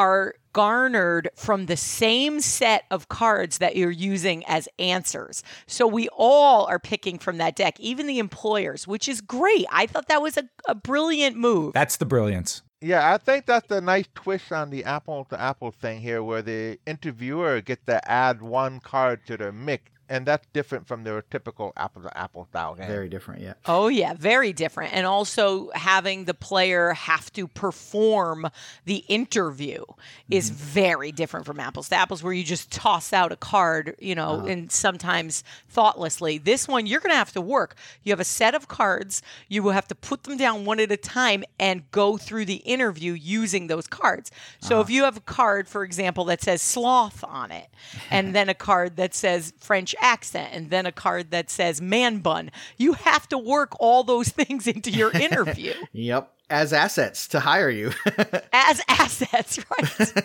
are 0.00 0.34
garnered 0.52 1.28
from 1.36 1.66
the 1.66 1.76
same 1.76 2.40
set 2.40 2.82
of 2.90 3.08
cards 3.08 3.58
that 3.58 3.76
you're 3.76 3.90
using 3.92 4.44
as 4.46 4.68
answers. 4.80 5.44
So 5.68 5.86
we 5.86 6.08
all 6.16 6.66
are 6.66 6.80
picking 6.80 7.20
from 7.20 7.38
that 7.38 7.54
deck, 7.54 7.78
even 7.78 8.08
the 8.08 8.18
employers, 8.18 8.88
which 8.88 9.08
is 9.08 9.20
great. 9.20 9.64
I 9.70 9.86
thought 9.86 10.08
that 10.08 10.22
was 10.22 10.36
a, 10.36 10.48
a 10.66 10.74
brilliant 10.74 11.36
move. 11.36 11.72
That's 11.72 11.98
the 11.98 12.04
brilliance. 12.06 12.62
Yeah, 12.84 13.14
I 13.14 13.18
think 13.18 13.46
that's 13.46 13.70
a 13.72 13.80
nice 13.80 14.08
twist 14.14 14.52
on 14.52 14.70
the 14.70 14.84
apple 14.84 15.24
to 15.30 15.40
apple 15.40 15.72
thing 15.72 16.02
here, 16.02 16.22
where 16.22 16.42
the 16.42 16.78
interviewer 16.86 17.62
gets 17.62 17.84
to 17.86 18.06
add 18.10 18.42
one 18.42 18.80
card 18.80 19.26
to 19.26 19.38
their 19.38 19.52
mix, 19.52 19.90
and 20.08 20.26
that's 20.26 20.46
different 20.52 20.86
from 20.86 21.04
their 21.04 21.22
typical 21.22 21.72
apple 21.76 22.02
to 22.02 22.18
apple 22.18 22.46
style 22.50 22.74
game. 22.74 22.86
Very 22.86 23.08
different, 23.08 23.42
yeah. 23.42 23.54
Oh, 23.66 23.88
yeah, 23.88 24.14
very 24.14 24.52
different. 24.52 24.92
And 24.92 25.06
also 25.06 25.70
having 25.74 26.24
the 26.24 26.34
player 26.34 26.92
have 26.92 27.32
to 27.34 27.48
perform 27.48 28.48
the 28.84 29.04
interview 29.08 29.84
is 30.28 30.50
mm-hmm. 30.50 30.58
very 30.58 31.12
different 31.12 31.46
from 31.46 31.58
apples 31.58 31.88
to 31.88 31.96
apples, 31.96 32.22
where 32.22 32.32
you 32.32 32.44
just 32.44 32.70
toss 32.70 33.12
out 33.12 33.32
a 33.32 33.36
card, 33.36 33.96
you 33.98 34.14
know, 34.14 34.34
uh-huh. 34.34 34.46
and 34.46 34.72
sometimes 34.72 35.42
thoughtlessly. 35.68 36.38
This 36.38 36.68
one, 36.68 36.86
you're 36.86 37.00
going 37.00 37.12
to 37.12 37.16
have 37.16 37.32
to 37.32 37.40
work. 37.40 37.76
You 38.02 38.12
have 38.12 38.20
a 38.20 38.24
set 38.24 38.54
of 38.54 38.68
cards, 38.68 39.22
you 39.48 39.62
will 39.62 39.72
have 39.72 39.88
to 39.88 39.94
put 39.94 40.24
them 40.24 40.36
down 40.36 40.64
one 40.64 40.80
at 40.80 40.92
a 40.92 40.96
time 40.96 41.44
and 41.58 41.90
go 41.90 42.16
through 42.16 42.44
the 42.44 42.56
interview 42.56 43.12
using 43.12 43.68
those 43.68 43.86
cards. 43.86 44.30
So 44.60 44.80
if 44.80 44.86
uh-huh. 44.86 44.92
you 44.92 45.04
have 45.04 45.16
a 45.16 45.20
card, 45.20 45.68
for 45.68 45.84
example, 45.84 46.24
that 46.26 46.42
says 46.42 46.60
sloth 46.62 47.24
on 47.24 47.50
it, 47.50 47.68
and 48.10 48.34
then 48.34 48.48
a 48.48 48.54
card 48.54 48.96
that 48.96 49.14
says 49.14 49.52
French 49.58 49.94
accent, 50.04 50.50
and 50.52 50.70
then 50.70 50.86
a 50.86 50.92
card 50.92 51.30
that 51.32 51.50
says 51.50 51.80
man 51.80 52.18
bun, 52.18 52.50
you 52.76 52.92
have 52.92 53.28
to 53.30 53.38
work 53.38 53.72
all 53.80 54.04
those 54.04 54.28
things 54.40 54.66
into 54.68 54.90
your 54.90 55.10
interview 55.10 55.72
Yep. 55.92 56.30
As 56.50 56.74
assets 56.74 57.26
to 57.28 57.40
hire 57.40 57.70
you. 57.70 57.90
as 58.52 58.82
assets, 58.86 59.58
right? 59.70 60.24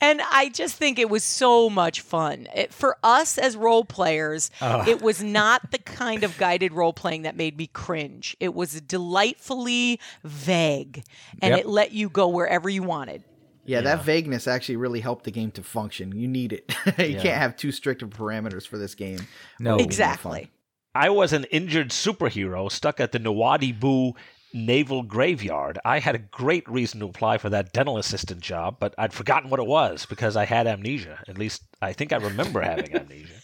and 0.00 0.20
I 0.30 0.50
just 0.50 0.76
think 0.76 1.00
it 1.00 1.10
was 1.10 1.24
so 1.24 1.68
much 1.68 2.00
fun. 2.00 2.46
It, 2.54 2.72
for 2.72 2.96
us 3.02 3.36
as 3.36 3.56
role 3.56 3.84
players, 3.84 4.52
it 4.62 5.02
was 5.02 5.20
not 5.20 5.72
the 5.72 5.78
kind 5.78 6.22
of 6.22 6.38
guided 6.38 6.72
role 6.72 6.92
playing 6.92 7.22
that 7.22 7.36
made 7.36 7.56
me 7.58 7.66
cringe. 7.66 8.36
It 8.38 8.54
was 8.54 8.80
delightfully 8.82 9.98
vague 10.22 11.02
and 11.42 11.50
Yep. 11.50 11.60
it 11.60 11.66
let 11.66 11.90
you 11.92 12.08
go 12.08 12.28
wherever 12.28 12.68
you 12.68 12.84
wanted. 12.84 13.24
Yeah, 13.64 13.80
that 13.82 14.04
vagueness 14.04 14.46
actually 14.46 14.76
really 14.76 15.00
helped 15.00 15.24
the 15.24 15.30
game 15.30 15.50
to 15.52 15.62
function. 15.62 16.16
You 16.16 16.28
need 16.28 16.52
it. 16.52 16.74
you 16.98 17.18
can't 17.18 17.38
have 17.38 17.56
too 17.56 17.72
strict 17.72 18.02
of 18.02 18.10
parameters 18.10 18.66
for 18.66 18.78
this 18.78 18.94
game. 18.94 19.26
No. 19.60 19.72
Oh, 19.72 19.74
or 19.74 19.76
it 19.76 19.78
won't 19.78 19.78
be 19.78 19.84
Exactly. 19.84 20.50
I 20.94 21.10
was 21.10 21.32
an 21.32 21.44
injured 21.44 21.90
superhero 21.90 22.70
stuck 22.70 23.00
at 23.00 23.12
the 23.12 23.18
Nawadi 23.18 23.78
Boo 23.78 24.14
Naval 24.52 25.02
Graveyard. 25.02 25.78
I 25.84 25.98
had 25.98 26.14
a 26.14 26.18
great 26.18 26.68
reason 26.70 27.00
to 27.00 27.06
apply 27.06 27.38
for 27.38 27.50
that 27.50 27.72
dental 27.72 27.98
assistant 27.98 28.40
job, 28.40 28.76
but 28.78 28.94
I'd 28.96 29.12
forgotten 29.12 29.50
what 29.50 29.58
it 29.58 29.66
was 29.66 30.06
because 30.06 30.36
I 30.36 30.44
had 30.44 30.68
amnesia. 30.68 31.18
At 31.26 31.36
least 31.36 31.62
I 31.82 31.92
think 31.92 32.12
I 32.12 32.16
remember 32.18 32.60
having 32.60 32.94
amnesia. 32.96 33.40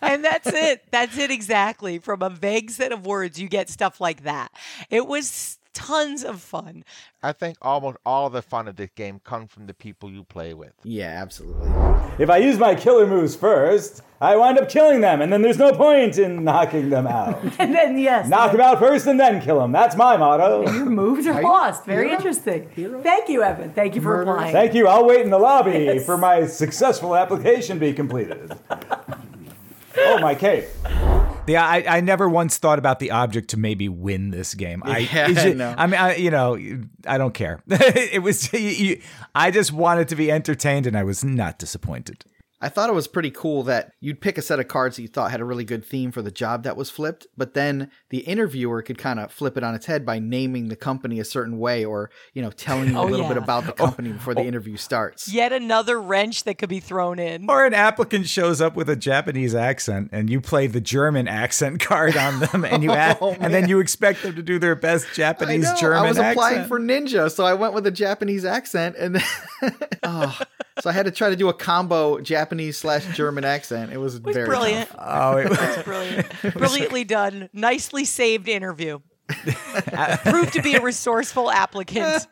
and 0.00 0.24
that's 0.24 0.46
it. 0.46 0.84
That's 0.90 1.18
it 1.18 1.30
exactly. 1.30 1.98
From 1.98 2.22
a 2.22 2.30
vague 2.30 2.70
set 2.70 2.90
of 2.90 3.06
words, 3.06 3.38
you 3.38 3.48
get 3.48 3.68
stuff 3.68 4.00
like 4.00 4.22
that. 4.22 4.50
It 4.90 5.06
was 5.06 5.57
tons 5.78 6.24
of 6.24 6.40
fun. 6.40 6.84
I 7.22 7.32
think 7.32 7.56
almost 7.62 7.98
all 8.04 8.30
the 8.30 8.42
fun 8.42 8.66
of 8.66 8.74
this 8.74 8.90
game 8.96 9.20
comes 9.20 9.52
from 9.52 9.66
the 9.66 9.74
people 9.74 10.10
you 10.10 10.24
play 10.24 10.52
with. 10.52 10.72
Yeah, 10.82 11.22
absolutely. 11.22 11.70
If 12.18 12.28
I 12.28 12.38
use 12.38 12.58
my 12.58 12.74
killer 12.74 13.06
moves 13.06 13.36
first, 13.36 14.02
I 14.20 14.34
wind 14.34 14.58
up 14.58 14.68
killing 14.68 15.00
them, 15.00 15.20
and 15.20 15.32
then 15.32 15.42
there's 15.42 15.58
no 15.58 15.72
point 15.72 16.18
in 16.18 16.42
knocking 16.42 16.90
them 16.90 17.06
out. 17.06 17.38
And 17.60 17.74
then, 17.74 17.96
yes. 17.98 18.28
Knock 18.28 18.52
them 18.52 18.60
out 18.60 18.80
first 18.80 19.06
and 19.06 19.20
then 19.20 19.40
kill 19.40 19.60
them. 19.60 19.70
That's 19.72 19.96
my 19.96 20.16
motto. 20.16 20.62
Your 20.72 20.86
moves 20.86 21.26
are 21.26 21.42
lost. 21.42 21.84
Very 21.84 22.10
interesting. 22.10 22.68
Thank 23.02 23.28
you, 23.28 23.42
Evan. 23.42 23.72
Thank 23.72 23.94
you 23.94 24.00
for 24.00 24.18
replying. 24.18 24.52
Thank 24.52 24.74
you. 24.74 24.88
I'll 24.88 25.06
wait 25.06 25.20
in 25.20 25.30
the 25.30 25.38
lobby 25.38 25.98
for 26.00 26.16
my 26.16 26.46
successful 26.46 27.14
application 27.14 27.76
to 27.76 27.80
be 27.80 27.92
completed. 27.92 28.52
oh, 29.96 30.18
my 30.18 30.34
cape. 30.34 30.66
Yeah, 31.48 31.66
I, 31.66 31.84
I 31.98 32.00
never 32.00 32.28
once 32.28 32.58
thought 32.58 32.78
about 32.78 32.98
the 33.00 33.10
object 33.10 33.50
to 33.50 33.56
maybe 33.58 33.88
win 33.88 34.30
this 34.30 34.54
game. 34.54 34.82
I, 34.84 34.98
Yeah, 34.98 35.28
it's 35.30 35.40
I 35.40 35.42
ju- 35.50 35.54
know. 35.54 35.74
I 35.76 35.86
mean, 35.86 36.00
I, 36.00 36.16
you 36.16 36.30
know, 36.30 36.58
I 37.06 37.18
don't 37.18 37.34
care. 37.34 37.62
it 37.68 38.22
was, 38.22 38.52
you, 38.52 38.58
you- 38.60 39.00
I 39.34 39.50
just 39.50 39.72
wanted 39.72 40.08
to 40.08 40.16
be 40.16 40.30
entertained, 40.30 40.86
and 40.86 40.96
I 40.96 41.02
was 41.04 41.24
not 41.24 41.58
disappointed. 41.58 42.24
I 42.60 42.68
thought 42.68 42.90
it 42.90 42.94
was 42.94 43.06
pretty 43.06 43.30
cool 43.30 43.62
that 43.64 43.92
you'd 44.00 44.20
pick 44.20 44.36
a 44.36 44.42
set 44.42 44.58
of 44.58 44.66
cards 44.68 44.96
that 44.96 45.02
you 45.02 45.08
thought 45.08 45.30
had 45.30 45.40
a 45.40 45.44
really 45.44 45.64
good 45.64 45.84
theme 45.84 46.10
for 46.10 46.22
the 46.22 46.30
job 46.30 46.64
that 46.64 46.76
was 46.76 46.90
flipped, 46.90 47.26
but 47.36 47.54
then 47.54 47.90
the 48.10 48.18
interviewer 48.20 48.82
could 48.82 48.98
kind 48.98 49.20
of 49.20 49.30
flip 49.32 49.56
it 49.56 49.62
on 49.62 49.74
its 49.74 49.86
head 49.86 50.04
by 50.04 50.18
naming 50.18 50.68
the 50.68 50.74
company 50.76 51.20
a 51.20 51.24
certain 51.24 51.58
way 51.58 51.84
or, 51.84 52.10
you 52.34 52.42
know, 52.42 52.50
telling 52.50 52.90
you 52.90 52.98
a 52.98 53.02
Oh, 53.02 53.06
little 53.06 53.28
bit 53.28 53.36
about 53.36 53.64
the 53.64 53.72
oh, 53.72 53.86
company 53.86 54.10
before 54.12 54.34
the 54.34 54.40
oh. 54.40 54.44
interview 54.44 54.76
starts. 54.76 55.32
Yet 55.32 55.52
another 55.52 56.00
wrench 56.00 56.44
that 56.44 56.58
could 56.58 56.68
be 56.68 56.80
thrown 56.80 57.18
in. 57.20 57.48
Or 57.48 57.64
an 57.64 57.74
applicant 57.74 58.26
shows 58.26 58.60
up 58.60 58.74
with 58.74 58.90
a 58.90 58.96
Japanese 58.96 59.54
accent, 59.54 60.08
and 60.12 60.28
you 60.28 60.40
play 60.40 60.66
the 60.66 60.80
German 60.80 61.28
accent 61.28 61.80
card 61.84 62.16
on 62.16 62.40
them, 62.40 62.64
and 62.64 62.82
you 62.82 62.90
act, 62.90 63.18
Oh, 63.22 63.36
and 63.40 63.54
then 63.54 63.68
you 63.68 63.78
expect 63.80 64.22
them 64.22 64.34
to 64.34 64.42
do 64.42 64.58
their 64.58 64.74
best 64.74 65.06
I 65.12 65.14
Japanese 65.14 65.64
know. 65.64 65.76
German 65.78 65.98
I 65.98 66.08
was 66.08 66.18
applying 66.18 66.58
accent. 66.58 66.68
for 66.68 66.80
Ninja, 66.80 67.30
so 67.30 67.44
I 67.44 67.54
went 67.54 67.72
with 67.74 67.86
a 67.86 67.90
Japanese 67.92 68.44
accent, 68.44 68.96
and 68.96 69.14
then, 69.16 69.74
oh, 70.02 70.38
so 70.80 70.90
I 70.90 70.92
had 70.92 71.06
to 71.06 71.12
try 71.12 71.30
to 71.30 71.36
do 71.36 71.48
a 71.48 71.54
combo 71.54 72.20
Japanese 72.20 72.76
slash 72.78 73.04
German 73.16 73.44
accent. 73.44 73.92
It 73.92 73.98
was, 73.98 74.16
It 74.16 74.24
was 74.24 74.34
very 74.36 74.46
brilliant. 74.48 74.90
tough. 74.90 74.98
oh, 75.00 75.36
it 75.38 75.48
was, 75.50 75.82
Brilliant. 75.84 76.26
Brilliantly 76.54 77.04
done. 77.04 77.48
Nicely 77.52 78.04
saved 78.04 78.48
interview. 78.48 79.00
Proved 80.24 80.54
to 80.54 80.62
be 80.62 80.74
a 80.74 80.80
resourceful 80.80 81.50
applicant. 81.50 82.26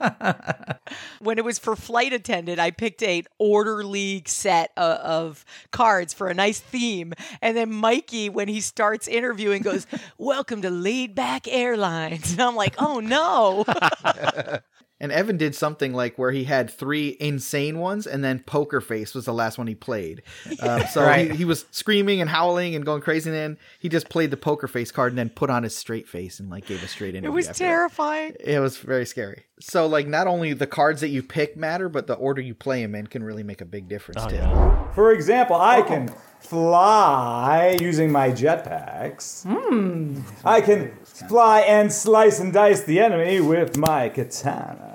when 1.20 1.36
it 1.36 1.44
was 1.44 1.58
for 1.58 1.76
flight 1.76 2.14
attendant, 2.14 2.58
I 2.58 2.70
picked 2.70 3.02
a 3.02 3.22
order 3.38 3.84
league 3.84 4.28
set 4.30 4.70
of, 4.78 4.96
of 5.00 5.44
cards 5.72 6.14
for 6.14 6.28
a 6.28 6.34
nice 6.34 6.58
theme, 6.58 7.12
and 7.42 7.54
then 7.54 7.70
Mikey, 7.70 8.30
when 8.30 8.48
he 8.48 8.62
starts 8.62 9.08
interviewing, 9.08 9.60
goes, 9.60 9.86
"Welcome 10.16 10.62
to 10.62 10.70
Laid 10.70 11.14
Back 11.14 11.46
Airlines," 11.48 12.32
and 12.32 12.40
I'm 12.40 12.56
like, 12.56 12.74
"Oh 12.78 13.00
no." 13.00 13.66
And 14.98 15.12
Evan 15.12 15.36
did 15.36 15.54
something 15.54 15.92
like 15.92 16.16
where 16.16 16.30
he 16.32 16.44
had 16.44 16.70
three 16.70 17.18
insane 17.20 17.78
ones, 17.78 18.06
and 18.06 18.24
then 18.24 18.38
Poker 18.40 18.80
Face 18.80 19.14
was 19.14 19.26
the 19.26 19.34
last 19.34 19.58
one 19.58 19.66
he 19.66 19.74
played. 19.74 20.22
Um, 20.60 20.86
so 20.86 21.02
Right. 21.04 21.30
he, 21.30 21.38
he 21.38 21.44
was 21.44 21.66
screaming 21.70 22.20
and 22.22 22.30
howling 22.30 22.74
and 22.74 22.84
going 22.84 23.02
crazy, 23.02 23.28
and 23.28 23.36
then 23.36 23.58
he 23.78 23.90
just 23.90 24.08
played 24.08 24.30
the 24.30 24.36
Poker 24.38 24.66
Face 24.66 24.90
card 24.90 25.12
and 25.12 25.18
then 25.18 25.28
put 25.28 25.50
on 25.50 25.64
his 25.64 25.76
straight 25.76 26.08
face 26.08 26.40
and 26.40 26.48
like 26.48 26.64
gave 26.66 26.82
a 26.82 26.88
straight 26.88 27.14
interview. 27.14 27.30
It 27.30 27.34
was 27.34 27.48
after 27.48 27.64
that. 27.64 27.68
terrifying. 27.68 28.36
It 28.40 28.58
was 28.60 28.78
very 28.78 29.04
scary. 29.04 29.44
So 29.60 29.86
like 29.86 30.06
not 30.06 30.26
only 30.26 30.54
the 30.54 30.66
cards 30.66 31.02
that 31.02 31.08
you 31.08 31.22
pick 31.22 31.56
matter, 31.58 31.88
but 31.90 32.06
the 32.06 32.14
order 32.14 32.40
you 32.40 32.54
play 32.54 32.80
them 32.82 32.94
in 32.94 33.06
can 33.06 33.22
really 33.22 33.42
make 33.42 33.60
a 33.60 33.64
big 33.66 33.88
difference 33.88 34.22
Oh, 34.24 34.28
too. 34.28 34.36
yeah. 34.36 34.92
For 34.94 35.12
example, 35.12 35.56
I 35.56 35.82
can 35.82 36.14
fly 36.40 37.76
using 37.80 38.10
my 38.10 38.30
jetpacks. 38.30 39.42
Hmm. 39.44 40.20
I 40.44 40.60
can 40.60 40.92
fly 41.04 41.60
and 41.60 41.92
slice 41.92 42.38
and 42.40 42.52
dice 42.52 42.82
the 42.82 43.00
enemy 43.00 43.40
with 43.40 43.76
my 43.76 44.08
katana. 44.08 44.94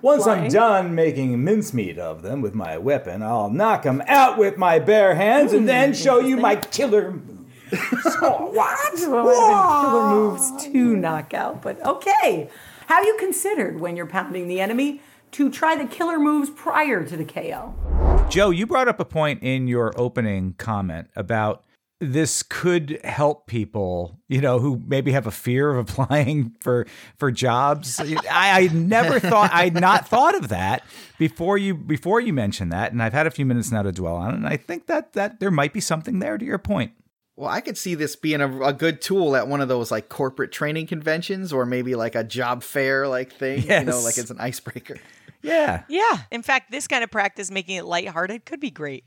Once 0.00 0.26
I'm 0.26 0.48
done 0.48 0.96
making 0.96 1.44
mincemeat 1.44 1.96
of 1.96 2.22
them 2.22 2.42
with 2.42 2.54
my 2.54 2.76
weapon, 2.76 3.22
I'll 3.22 3.50
knock 3.50 3.84
them 3.84 4.02
out 4.08 4.36
with 4.36 4.58
my 4.58 4.80
bare 4.80 5.14
hands 5.14 5.52
and 5.52 5.62
hmm, 5.62 5.66
then 5.66 5.94
show 5.94 6.18
you 6.18 6.36
my 6.36 6.56
killer 6.56 7.12
moves. 7.12 7.42
What? 8.20 9.00
Well, 9.08 9.28
it 9.28 9.52
have 9.52 9.82
been 9.82 9.90
killer 9.90 10.10
moves 10.10 10.64
to 10.64 10.96
knock 10.96 11.32
out, 11.32 11.62
but 11.62 11.80
okay. 11.86 12.50
Have 12.86 13.04
you 13.04 13.16
considered 13.18 13.80
when 13.80 13.96
you're 13.96 14.06
pounding 14.06 14.48
the 14.48 14.60
enemy 14.60 15.00
to 15.32 15.50
try 15.50 15.76
the 15.76 15.86
killer 15.86 16.18
moves 16.18 16.50
prior 16.50 17.04
to 17.04 17.16
the 17.16 17.24
KO? 17.24 18.01
Joe, 18.32 18.48
you 18.48 18.66
brought 18.66 18.88
up 18.88 18.98
a 18.98 19.04
point 19.04 19.42
in 19.42 19.68
your 19.68 19.92
opening 19.94 20.54
comment 20.54 21.10
about 21.14 21.64
this 22.00 22.42
could 22.42 22.98
help 23.04 23.46
people, 23.46 24.18
you 24.26 24.40
know, 24.40 24.58
who 24.58 24.80
maybe 24.86 25.12
have 25.12 25.26
a 25.26 25.30
fear 25.30 25.68
of 25.68 25.76
applying 25.90 26.56
for 26.58 26.86
for 27.18 27.30
jobs. 27.30 28.00
I, 28.00 28.16
I 28.30 28.68
never 28.72 29.20
thought 29.20 29.50
I'd 29.52 29.74
not 29.74 30.08
thought 30.08 30.34
of 30.34 30.48
that 30.48 30.82
before 31.18 31.58
you 31.58 31.74
before 31.74 32.22
you 32.22 32.32
mentioned 32.32 32.72
that, 32.72 32.92
and 32.92 33.02
I've 33.02 33.12
had 33.12 33.26
a 33.26 33.30
few 33.30 33.44
minutes 33.44 33.70
now 33.70 33.82
to 33.82 33.92
dwell 33.92 34.16
on 34.16 34.30
it, 34.30 34.36
and 34.36 34.46
I 34.46 34.56
think 34.56 34.86
that 34.86 35.12
that 35.12 35.38
there 35.38 35.50
might 35.50 35.74
be 35.74 35.80
something 35.80 36.18
there 36.18 36.38
to 36.38 36.44
your 36.44 36.56
point. 36.56 36.92
Well, 37.36 37.50
I 37.50 37.60
could 37.60 37.76
see 37.76 37.94
this 37.94 38.16
being 38.16 38.40
a, 38.40 38.62
a 38.62 38.72
good 38.72 39.02
tool 39.02 39.36
at 39.36 39.46
one 39.46 39.60
of 39.60 39.68
those 39.68 39.90
like 39.90 40.08
corporate 40.08 40.52
training 40.52 40.86
conventions 40.86 41.52
or 41.52 41.66
maybe 41.66 41.94
like 41.94 42.14
a 42.14 42.24
job 42.24 42.62
fair 42.62 43.06
like 43.08 43.30
thing. 43.32 43.62
yes. 43.62 43.80
You 43.80 43.90
know, 43.90 44.00
like 44.00 44.16
it's 44.16 44.30
an 44.30 44.40
icebreaker. 44.40 44.96
Yeah. 45.42 45.82
Yeah. 45.88 46.18
In 46.30 46.42
fact, 46.42 46.70
this 46.70 46.86
kind 46.86 47.02
of 47.04 47.10
practice, 47.10 47.50
making 47.50 47.76
it 47.76 47.84
lighthearted, 47.84 48.46
could 48.46 48.60
be 48.60 48.70
great. 48.70 49.04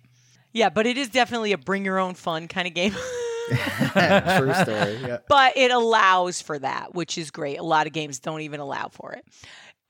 Yeah, 0.54 0.70
but 0.70 0.86
it 0.88 0.98
is 0.98 1.10
definitely 1.10 1.52
a 1.52 1.58
bring 1.58 1.84
your 1.86 2.00
own 2.00 2.14
fun 2.14 2.48
kind 2.48 2.68
of 2.68 2.74
game. 2.74 2.92
True 3.50 4.54
story. 4.54 4.98
Yeah. 5.06 5.18
but 5.28 5.56
it 5.56 5.72
allows 5.72 6.42
for 6.42 6.58
that, 6.60 6.96
which 6.96 7.18
is 7.18 7.30
great. 7.32 7.58
A 7.58 7.64
lot 7.64 7.88
of 7.88 7.94
games 7.94 8.20
don't 8.20 8.42
even 8.42 8.60
allow 8.60 8.88
for 8.88 9.14
it. 9.14 9.26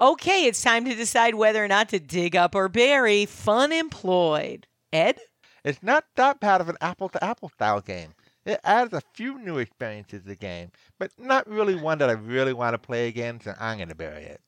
Okay, 0.01 0.45
it's 0.45 0.61
time 0.61 0.83
to 0.85 0.93
decide 0.95 1.35
whether 1.35 1.63
or 1.63 1.67
not 1.67 1.89
to 1.89 1.99
dig 1.99 2.35
up 2.35 2.53
or 2.53 2.67
bury 2.67 3.25
Funemployed. 3.25 4.63
Ed? 4.91 5.19
It's 5.63 5.81
not 5.81 6.05
that 6.15 6.39
bad 6.39 6.61
of 6.61 6.69
an 6.69 6.77
apple 6.81 7.09
to 7.09 7.23
apple 7.23 7.49
style 7.49 7.79
game. 7.81 8.09
It 8.45 8.59
adds 8.63 8.93
a 8.93 9.01
few 9.13 9.39
new 9.39 9.57
experiences 9.57 10.21
to 10.21 10.27
the 10.27 10.35
game, 10.35 10.71
but 10.99 11.11
not 11.17 11.49
really 11.49 11.75
one 11.75 11.97
that 11.99 12.09
I 12.09 12.13
really 12.13 12.53
want 12.53 12.73
to 12.73 12.77
play 12.77 13.07
again, 13.07 13.39
so 13.41 13.53
I'm 13.59 13.77
going 13.77 13.89
to 13.89 13.95
bury 13.95 14.23
it. 14.23 14.41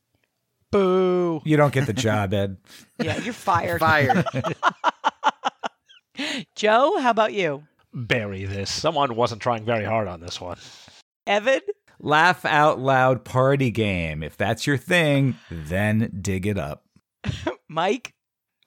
Boo. 0.71 1.41
You 1.45 1.58
don't 1.58 1.73
get 1.73 1.86
the 1.86 1.93
job, 1.93 2.34
Ed. 2.34 2.58
Yeah, 2.99 3.19
you're 3.19 3.32
fired. 3.32 3.80
Fired. 3.80 4.25
Joe, 6.56 6.97
how 6.99 7.12
about 7.12 7.34
you? 7.34 7.63
Bury 7.93 8.45
this. 8.45 8.71
Someone 8.71 9.15
wasn't 9.15 9.41
trying 9.41 9.65
very 9.65 9.86
hard 9.86 10.08
on 10.08 10.19
this 10.19 10.41
one. 10.41 10.58
Evan? 11.27 11.62
Laugh 11.99 12.43
out 12.43 12.80
loud 12.80 13.23
party 13.23 13.69
game. 13.69 14.23
If 14.23 14.36
that's 14.36 14.65
your 14.65 14.77
thing, 14.77 15.38
then 15.51 16.12
dig 16.21 16.47
it 16.47 16.58
up. 16.58 16.86
Mike? 17.67 18.13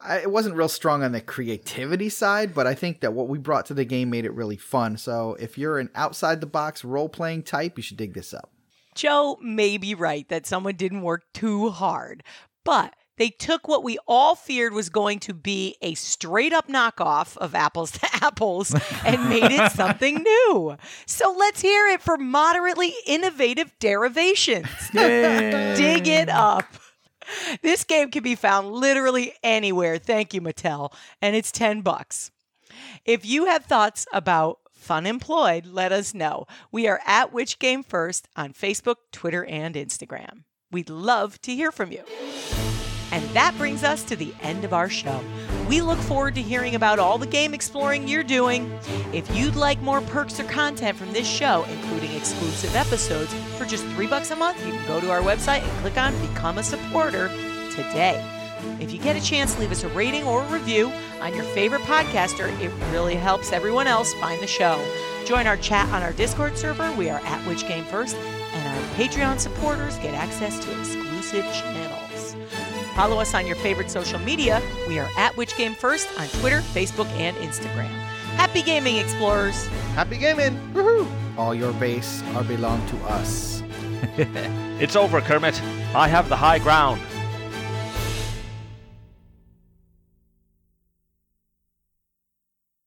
I 0.01 0.19
it 0.19 0.31
wasn't 0.31 0.57
real 0.57 0.69
strong 0.69 1.03
on 1.03 1.13
the 1.13 1.21
creativity 1.21 2.09
side, 2.09 2.55
but 2.55 2.67
I 2.67 2.75
think 2.75 3.01
that 3.01 3.13
what 3.13 3.29
we 3.29 3.39
brought 3.39 3.67
to 3.67 3.75
the 3.75 3.85
game 3.85 4.11
made 4.11 4.25
it 4.25 4.33
really 4.33 4.57
fun. 4.57 4.97
So 4.97 5.37
if 5.39 5.59
you're 5.59 5.79
an 5.79 5.91
outside 5.95 6.41
the 6.41 6.47
box 6.47 6.85
role 6.85 7.09
playing 7.09 7.43
type, 7.43 7.77
you 7.77 7.83
should 7.83 7.97
dig 7.97 8.15
this 8.15 8.33
up. 8.33 8.51
Joe 8.95 9.39
may 9.41 9.77
be 9.77 9.95
right 9.95 10.29
that 10.29 10.47
someone 10.47 10.75
didn't 10.77 11.03
work 11.03 11.25
too 11.33 11.71
hard, 11.71 12.23
but 12.65 12.95
they 13.21 13.29
took 13.29 13.69
what 13.69 13.85
we 13.85 13.99
all 14.09 14.35
feared 14.35 14.73
was 14.73 14.89
going 14.89 15.19
to 15.21 15.35
be 15.35 15.77
a 15.83 15.93
straight 15.93 16.55
up 16.55 16.69
knockoff 16.69 17.37
of 17.37 17.55
apples 17.55 17.91
to 17.99 18.09
apples 18.15 18.75
and 19.05 19.29
made 19.29 19.51
it 19.51 19.73
something 19.73 20.23
new. 20.49 20.77
So 21.05 21.35
let's 21.39 21.61
hear 21.61 21.87
it 21.89 22.01
for 22.01 22.17
moderately 22.17 22.95
innovative 23.07 23.73
derivations. 23.79 24.69
Dig 24.93 26.09
it 26.09 26.31
up. 26.31 26.65
This 27.61 27.85
game 27.85 28.11
can 28.11 28.23
be 28.23 28.35
found 28.35 28.71
literally 28.71 29.35
anywhere. 29.43 29.99
Thank 29.99 30.33
you, 30.33 30.41
Mattel. 30.41 30.93
And 31.21 31.37
it's 31.37 31.53
10 31.53 31.83
bucks. 31.83 32.31
If 33.05 33.27
you 33.27 33.45
have 33.45 33.67
thoughts 33.67 34.07
about 34.15 34.61
Funemployed, 34.81 35.67
let 35.67 35.93
us 35.93 36.15
know. 36.15 36.47
We 36.73 36.89
are 36.89 37.01
at 37.07 37.33
Which 37.33 37.59
Game 37.59 37.83
First 37.83 38.29
on 38.35 38.53
Facebook, 38.53 38.97
Twitter, 39.13 39.45
and 39.45 39.75
Instagram. 39.75 40.45
We'd 40.73 40.89
love 40.89 41.41
to 41.43 41.55
hear 41.55 41.71
from 41.71 41.93
you. 41.93 42.03
And 43.13 43.29
that 43.31 43.57
brings 43.59 43.83
us 43.83 44.05
to 44.05 44.17
the 44.17 44.33
end 44.41 44.65
of 44.65 44.73
our 44.73 44.89
show. 44.89 45.21
We 45.69 45.83
look 45.83 45.99
forward 45.99 46.37
to 46.37 46.43
hearing 46.43 46.77
about 46.77 46.99
all 46.99 47.19
the 47.19 47.27
game 47.27 47.55
exploring 47.55 48.09
you're 48.09 48.23
doing. 48.23 48.73
If 49.13 49.35
you'd 49.35 49.57
like 49.57 49.81
more 49.83 50.01
perks 50.01 50.39
or 50.41 50.45
content 50.45 50.97
from 50.97 51.13
this 51.13 51.29
show, 51.29 51.65
including 51.65 52.13
exclusive 52.13 52.75
episodes, 52.75 53.35
for 53.59 53.65
just 53.65 53.85
three 53.89 54.07
bucks 54.07 54.31
a 54.31 54.37
month, 54.37 54.65
you 54.65 54.73
can 54.73 54.87
go 54.87 55.01
to 55.01 55.11
our 55.11 55.23
website 55.23 55.63
and 55.63 55.81
click 55.81 55.99
on 55.99 56.19
Become 56.29 56.59
a 56.59 56.63
Supporter 56.63 57.29
today. 57.75 58.40
If 58.81 58.93
you 58.93 58.99
get 58.99 59.17
a 59.17 59.21
chance, 59.23 59.59
leave 59.59 59.71
us 59.71 59.85
a 59.85 59.89
rating 59.89 60.25
or 60.25 60.43
a 60.43 60.53
review 60.53 60.93
on 61.21 61.35
your 61.35 61.45
favorite 61.45 61.83
podcaster. 61.83 62.49
It 62.61 62.73
really 62.93 63.15
helps 63.15 63.53
everyone 63.53 63.87
else 63.87 64.13
find 64.15 64.43
the 64.43 64.47
show. 64.47 64.83
Join 65.27 65.47
our 65.47 65.57
chat 65.57 65.89
on 65.91 66.03
our 66.03 66.13
Discord 66.13 66.57
server. 66.57 66.91
We 66.93 67.11
are 67.11 67.21
at 67.21 67.47
Which 67.47 67.67
Game 67.69 67.85
First, 67.85 68.17
and 68.17 68.69
our 68.69 68.95
Patreon 68.95 69.39
supporters 69.39 69.97
get 69.99 70.15
access 70.15 70.59
to 70.65 70.79
exclusive 70.79 71.45
channels. 71.53 72.37
Follow 72.97 73.21
us 73.21 73.35
on 73.35 73.47
your 73.47 73.57
favorite 73.57 73.91
social 73.91 74.19
media. 74.19 74.61
We 74.89 74.99
are 74.99 75.09
at 75.17 75.37
Which 75.37 75.57
Game 75.57 75.75
First 75.75 76.09
on 76.19 76.27
Twitter, 76.41 76.61
Facebook, 76.61 77.09
and 77.19 77.37
Instagram. 77.37 77.91
Happy 78.37 78.63
gaming, 78.63 78.97
explorers! 78.97 79.67
Happy 79.95 80.17
gaming! 80.17 80.59
Woohoo! 80.73 81.07
All 81.37 81.55
your 81.55 81.73
base 81.75 82.23
are 82.35 82.45
belong 82.45 82.85
to 82.89 82.97
us. 83.05 83.63
It's 84.81 84.97
over, 84.97 85.21
Kermit. 85.21 85.61
I 85.95 86.09
have 86.09 86.31
the 86.31 86.37
high 86.37 86.59
ground. 86.59 87.03